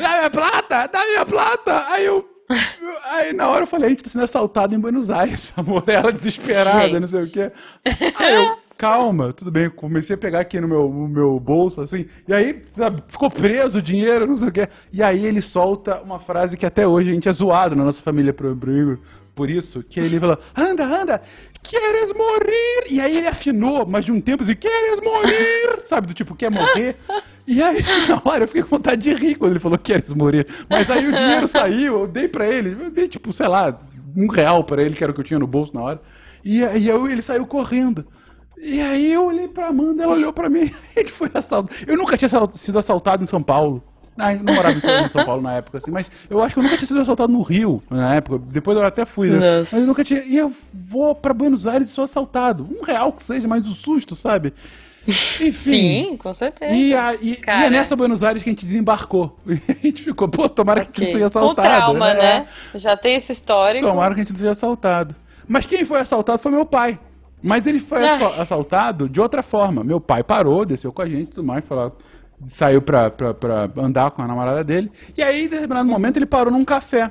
[0.00, 1.84] Dá minha plata, dá minha plata!
[1.88, 2.28] Aí eu.
[3.12, 5.84] Aí na hora eu falei, a gente tá sendo assaltado em Buenos Aires, amor.
[5.86, 7.00] Ela desesperada, Gente.
[7.00, 7.52] não sei o quê.
[8.16, 9.68] Aí eu, calma, tudo bem.
[9.68, 12.06] Comecei a pegar aqui no meu, no meu bolso, assim.
[12.26, 14.68] E aí, sabe, ficou preso o dinheiro, não sei o quê.
[14.92, 18.00] E aí ele solta uma frase que até hoje a gente é zoado na nossa
[18.00, 18.98] família pro, pro Igor.
[19.34, 21.22] Por isso, que ele falou, anda, anda,
[21.62, 22.86] queres morrer?
[22.90, 25.80] E aí ele afinou, mas de um tempo assim, queres morrer?
[25.86, 26.96] Sabe, do tipo, quer morrer?
[27.46, 30.46] E aí, na hora, eu fiquei com vontade de rir quando ele falou queres morrer.
[30.68, 33.78] Mas aí o dinheiro saiu, eu dei pra ele, eu dei tipo, sei lá,
[34.16, 36.02] um real pra ele, que era o que eu tinha no bolso na hora.
[36.44, 38.06] E aí ele saiu correndo.
[38.60, 41.78] E aí eu olhei pra Amanda, ela olhou pra mim, ele foi assaltado.
[41.86, 43.82] Eu nunca tinha sido assaltado em São Paulo.
[44.20, 46.52] Ah, eu não morava em São- em São Paulo na época, assim, mas eu acho
[46.54, 48.42] que eu nunca tinha sido assaltado no Rio na época.
[48.50, 49.58] Depois eu até fui, né?
[49.60, 49.70] Nossa.
[49.76, 50.24] Mas eu nunca tinha.
[50.24, 52.68] E eu vou pra Buenos Aires e sou assaltado.
[52.68, 54.52] Um real que seja, mas o susto, sabe?
[55.06, 55.52] Enfim.
[55.52, 56.74] Sim, com certeza.
[56.74, 57.66] E, a, e, e Cara.
[57.66, 59.38] é nessa Buenos Aires que a gente desembarcou.
[59.46, 61.68] E a gente ficou, pô, tomara que a gente não seja assaltado.
[61.68, 62.14] Com trauma, É.
[62.40, 62.46] né?
[62.74, 63.86] Já tem esse histórico.
[63.86, 65.14] Tomara que a gente não seja assaltado.
[65.46, 66.98] Mas quem foi assaltado foi meu pai.
[67.42, 69.84] Mas ele foi assa- assaltado de outra forma.
[69.84, 71.96] Meu pai parou, desceu com a gente e tudo mais, falou,
[72.46, 74.90] saiu pra, pra, pra andar com a namorada dele.
[75.16, 77.10] E aí, em determinado momento, ele parou num café.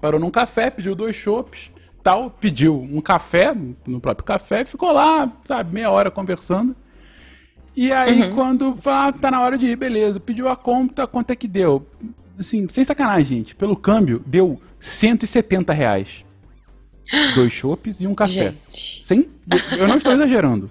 [0.00, 1.70] Parou num café, pediu dois chopps,
[2.02, 3.54] tal, pediu um café,
[3.86, 6.74] no próprio café, ficou lá, sabe, meia hora conversando.
[7.76, 11.30] E aí, quando fala, ah, tá na hora de ir, beleza, pediu a conta, quanto
[11.30, 11.86] é que deu?
[12.38, 16.24] Assim, sem sacanagem, gente, pelo câmbio, deu 170 reais.
[17.34, 18.54] Dois chopps e um café.
[18.68, 19.04] Gente.
[19.04, 19.28] Sem,
[19.76, 20.70] eu não estou exagerando.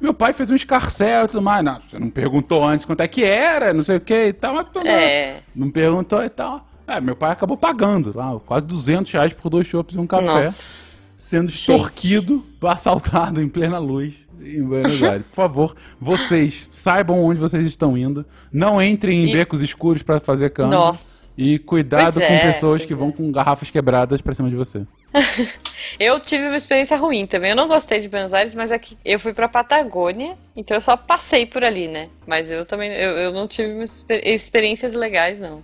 [0.00, 1.64] Meu pai fez um escarcel e tudo mais.
[1.64, 4.54] Não, você não perguntou antes quanto é que era, não sei o que e tal.
[4.54, 4.86] Mas bem.
[4.92, 5.42] É.
[5.54, 6.66] Não perguntou e tal.
[6.86, 10.46] É, meu pai acabou pagando lá, quase 200 reais por dois chopps e um café.
[10.46, 10.82] Nossa.
[11.16, 15.24] Sendo extorquido, assaltado em plena luz em Buenos Aires.
[15.28, 18.26] Por favor, vocês saibam onde vocês estão indo.
[18.52, 20.76] Não entrem em E- becos escuros para fazer câmbio.
[20.78, 21.30] Nossa.
[21.38, 24.82] E cuidado Pois com é, pessoas que vão com garrafas quebradas pra cima de você.
[25.98, 27.50] Eu tive uma experiência ruim também.
[27.50, 30.80] Eu não gostei de Buenos Aires, mas é que eu fui pra Patagônia, então eu
[30.80, 32.08] só passei por ali, né?
[32.26, 33.84] Mas eu também eu, eu não tive
[34.24, 35.62] experiências legais, não.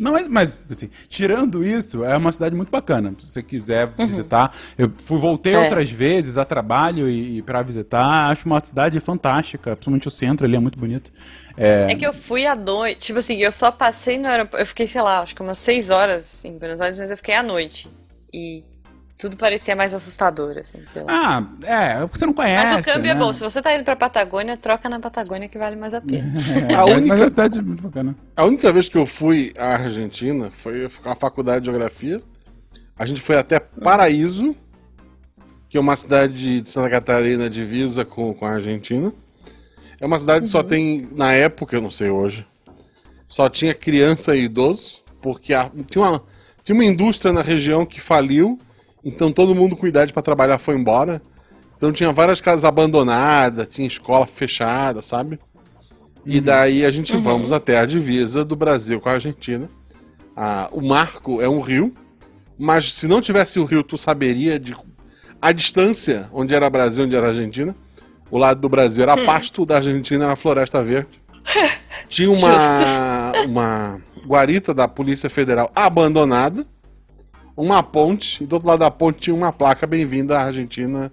[0.00, 3.14] Não, mas, mas assim, tirando isso, é uma cidade muito bacana.
[3.20, 5.60] Se você quiser visitar, eu fui, voltei Uhum.
[5.60, 5.64] É.
[5.64, 8.30] outras vezes a trabalho e, e para visitar.
[8.30, 11.12] Acho uma cidade fantástica, principalmente o centro ali é muito bonito.
[11.54, 14.62] É, É que eu fui à noite, tipo assim, eu só passei no aeroporto.
[14.62, 17.34] Eu fiquei, sei lá, acho que umas seis horas em Buenos Aires, mas eu fiquei
[17.34, 17.90] à noite.
[18.32, 18.64] E
[19.18, 21.08] tudo parecia mais assustador, assim, sei lá.
[21.10, 22.74] Ah, é, você não conhece.
[22.74, 23.20] Mas o câmbio é né?
[23.20, 23.32] bom.
[23.32, 26.32] Se você tá indo pra Patagônia, troca na Patagônia que vale mais a pena.
[26.70, 28.14] É, A única- Mas a cidade é muito bacana.
[28.36, 32.20] A única vez que eu fui à Argentina foi a faculdade de geografia.
[32.96, 34.54] A gente foi até Paraíso,
[35.68, 39.12] que é uma cidade de Santa Catarina divisa com, com a Argentina.
[40.00, 42.46] É uma cidade que só tem, na época, eu não sei hoje,
[43.26, 46.22] só tinha criança e idoso, porque a- tinha, uma,
[46.62, 48.58] tinha uma indústria na região que faliu,
[49.04, 51.22] então todo mundo com idade para trabalhar foi embora.
[51.76, 55.38] Então tinha várias casas abandonadas, tinha escola fechada, sabe?
[56.26, 59.70] E daí a gente vamos até a divisa do Brasil com a Argentina.
[60.36, 61.94] Ah, o marco é um rio,
[62.58, 64.76] mas se não tivesse o rio, tu saberia de
[65.40, 67.74] a distância onde era Brasil, onde era Argentina.
[68.30, 71.22] O lado do Brasil era pasto, da Argentina era floresta verde.
[72.08, 76.66] Tinha uma, uma guarita da Polícia Federal abandonada,
[77.62, 81.10] uma ponte, e do outro lado da ponte tinha uma placa bem-vinda à Argentina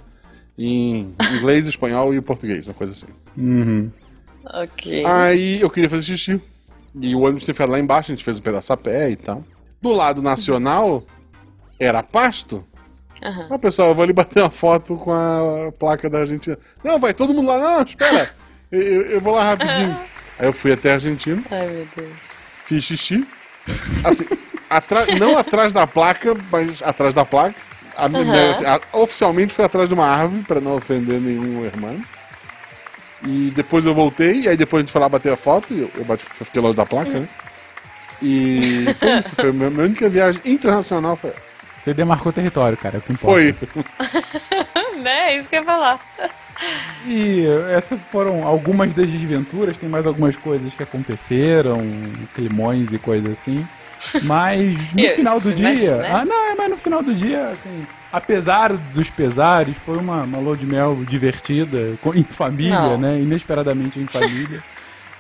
[0.58, 3.08] em inglês, espanhol e português, uma coisa assim.
[3.38, 3.91] Uhum.
[4.46, 5.04] Ok.
[5.06, 6.39] Aí eu queria fazer xixi.
[7.02, 9.16] E o ônibus tinha ficado lá embaixo, a gente fez um pedaço a pé e
[9.16, 9.43] tal.
[9.82, 11.04] Do lado nacional,
[11.80, 12.64] era pasto.
[13.22, 13.48] Aham.
[13.50, 16.58] Ah, pessoal, eu vou ali bater uma foto com a placa da Argentina.
[16.84, 17.58] Não, vai todo mundo lá.
[17.60, 18.30] Não, espera.
[18.72, 19.98] Eu, eu- eu vou lá rapidinho.
[20.39, 22.12] Aí eu fui até a Argentina, Ai, meu Deus.
[22.64, 23.26] fiz xixi.
[24.06, 24.26] Assim,
[24.78, 27.55] atra- não atrás da placa, mas atrás da placa.
[27.97, 28.05] A-
[28.49, 31.99] assim, a- oficialmente foi atrás de uma árvore, para não ofender nenhum irmão.
[33.26, 35.82] E depois eu voltei, e aí depois a gente foi lá bater a foto, e
[35.82, 37.28] eu, eu bati, eu fiquei longe da placa, né?
[38.21, 41.15] E foi isso, foi a minha, minha única viagem internacional.
[41.15, 41.34] Foi,
[41.84, 42.95] Você demarcou território, cara.
[42.95, 43.67] é o que importa.
[43.67, 44.99] foi.
[45.01, 45.34] né?
[45.34, 45.99] É isso que eu ia falar.
[47.05, 47.45] E
[47.76, 51.82] essas foram algumas das desventuras, tem mais algumas coisas que aconteceram,
[52.34, 53.65] climões e coisas assim.
[54.24, 55.97] Mas no Eu- final do dia.
[55.97, 56.10] né?
[56.12, 60.38] Ah, não, é, mas no final do dia, assim, apesar dos pesares, foi uma, uma
[60.38, 62.97] lua de mel divertida, com- em família, Não.
[62.97, 63.20] né?
[63.20, 64.62] Inesperadamente em família.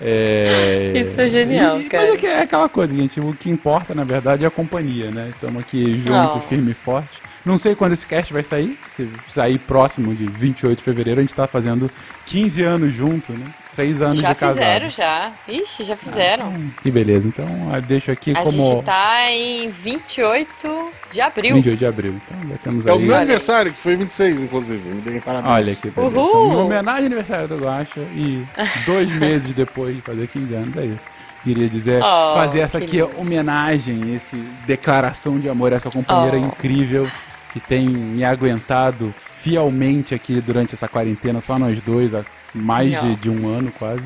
[0.01, 0.91] É...
[0.93, 2.05] Isso é genial, e, cara.
[2.05, 3.19] Mas é, que é aquela coisa, gente.
[3.19, 5.29] O que importa, na verdade, é a companhia, né?
[5.33, 6.41] Estamos aqui juntos, Oh.
[6.41, 7.21] firme e forte.
[7.45, 8.77] Não sei quando esse cast vai sair.
[8.89, 11.91] Se sair próximo de 28 de fevereiro, a gente tá fazendo
[12.25, 13.45] 15 anos junto, né?
[13.71, 14.55] 6 anos Já de casado.
[14.57, 15.31] fizeram, já.
[15.47, 16.47] Ixi, já fizeram.
[16.47, 17.27] Hum, Que beleza.
[17.27, 21.55] Então, eu deixo aqui A como gente tá em 28 de abril.
[21.55, 22.15] 28 de abril.
[22.25, 22.99] Então, já temos É o aí...
[23.01, 23.17] meu Olha.
[23.19, 24.89] aniversário, que foi 26, inclusive.
[24.89, 25.53] Me deem parabéns.
[25.53, 26.15] Olha que beleza.
[26.19, 26.29] Uhul!
[26.47, 28.43] Então, em homenagem ao aniversário do Guaxa e
[28.85, 30.99] dois meses depois de fazer 15 anos, é isso.
[31.43, 33.11] Queria dizer, Oh, fazer essa aqui lindo.
[33.19, 34.35] homenagem, esse
[34.65, 36.45] declaração de amor a essa companheira Oh.
[36.45, 37.07] incrível
[37.55, 42.21] que tem me aguentado fielmente aqui durante essa quarentena, só nós dois, há
[42.53, 44.03] mais de, de um ano quase.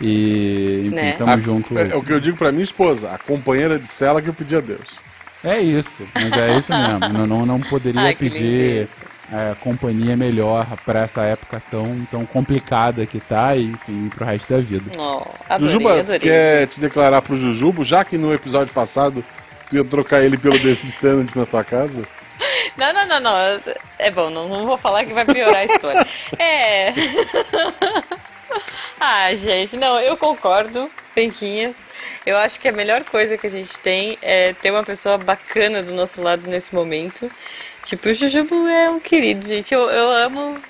[0.00, 1.12] E, enfim, Né?
[1.12, 1.78] tamo A- junto.
[1.78, 4.34] É, é o que eu digo pra minha esposa, a companheira de cela que eu
[4.34, 4.88] pedi a Deus.
[5.44, 6.98] É isso, mas é isso mesmo.
[7.16, 8.88] não, não, não poderia Ai, pedir
[9.32, 14.52] é, companhia melhor pra essa época tão, tão complicada que tá e, enfim, pro resto
[14.52, 14.90] da vida.
[14.98, 16.18] Oh, adorei, Jujuba, adorei.
[16.18, 19.22] quer te declarar pro Jujubo, já que no episódio passado
[19.68, 22.02] tu ia trocar ele pelo David Tennant na tua casa?
[22.76, 23.60] Não, não, não, não.
[23.98, 26.06] É bom, não, não vou falar que vai piorar a história.
[26.38, 26.92] É.
[28.98, 31.76] ah, gente, não, eu concordo, Penquinhas.
[32.24, 35.82] Eu acho que a melhor coisa que a gente tem é ter uma pessoa bacana
[35.82, 37.30] do nosso lado nesse momento.
[37.84, 39.72] Tipo, o Jujubo é um querido, gente.
[39.74, 40.60] Eu, eu amo,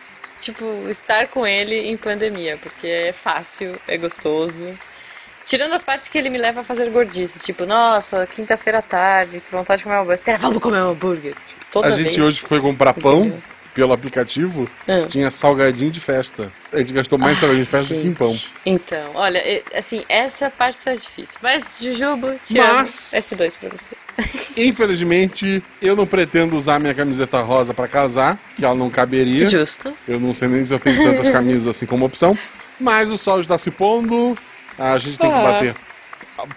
[0.41, 4.79] tipo, estar com ele em pandemia, porque é fácil, é gostoso.
[5.47, 9.41] Tirando as partes que ele me leva a fazer gordices, tipo, nossa, quinta-feira à tarde,
[9.41, 10.39] que vontade de comer uma hambúrguer.
[10.39, 11.35] Vamos comer um hambúrguer.
[11.67, 12.19] Tipo, A gente vez.
[12.19, 13.33] hoje foi comprar pão
[13.75, 15.07] pelo aplicativo, Ah.
[15.09, 16.51] tinha salgadinho de festa.
[16.73, 18.33] A gente gastou mais salgadinho de festa do que em pão.
[18.33, 19.41] Gente, Então, olha,
[19.75, 21.39] assim, essa parte tá difícil.
[21.43, 23.23] Mas, Jujubo, te Mas- amo.
[23.23, 23.97] S2 pra você.
[24.57, 29.49] Infelizmente, eu não pretendo usar minha camiseta rosa pra casar, que ela não caberia.
[29.49, 29.93] Justo.
[30.07, 32.37] Eu não sei nem se eu tenho tantas camisas assim como opção.
[32.79, 34.37] Mas o sol está se pondo,
[34.81, 35.43] a gente tem que Ah.
[35.43, 35.75] bater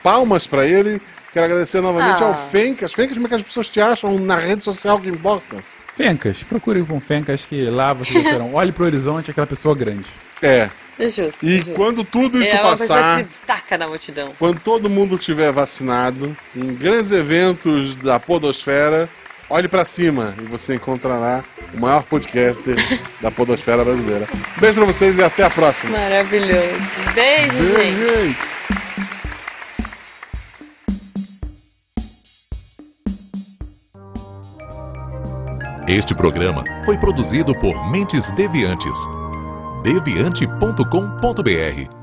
[0.01, 1.01] palmas pra ele.
[1.31, 2.27] Quero agradecer novamente Ah.
[2.27, 2.93] ao Fencas.
[2.93, 5.57] Fencas, como é que as pessoas te acham na rede social que importa?
[5.95, 8.53] Fencas, procure com Fencas que lá vocês terão.
[8.55, 10.05] Olhe pro horizonte, aquela pessoa grande.
[10.41, 10.69] É.
[10.99, 11.43] É justo.
[11.43, 11.71] E justo.
[11.71, 14.31] quando tudo isso é uma passar, que se destaca na multidão.
[14.37, 19.09] quando todo mundo estiver vacinado, em grandes eventos da Podosfera,
[19.53, 21.43] olhe pra cima e você encontrará
[21.73, 22.75] o maior podcaster
[23.21, 24.27] da Podosfera brasileira.
[24.59, 25.97] Beijo pra vocês e até a próxima.
[25.97, 26.61] Maravilhoso.
[27.13, 27.95] Beijo, gente.
[27.95, 28.35] Beijo.
[35.87, 38.97] Este programa foi produzido por Mentes Deviantes.
[39.83, 42.02] deviante.com.br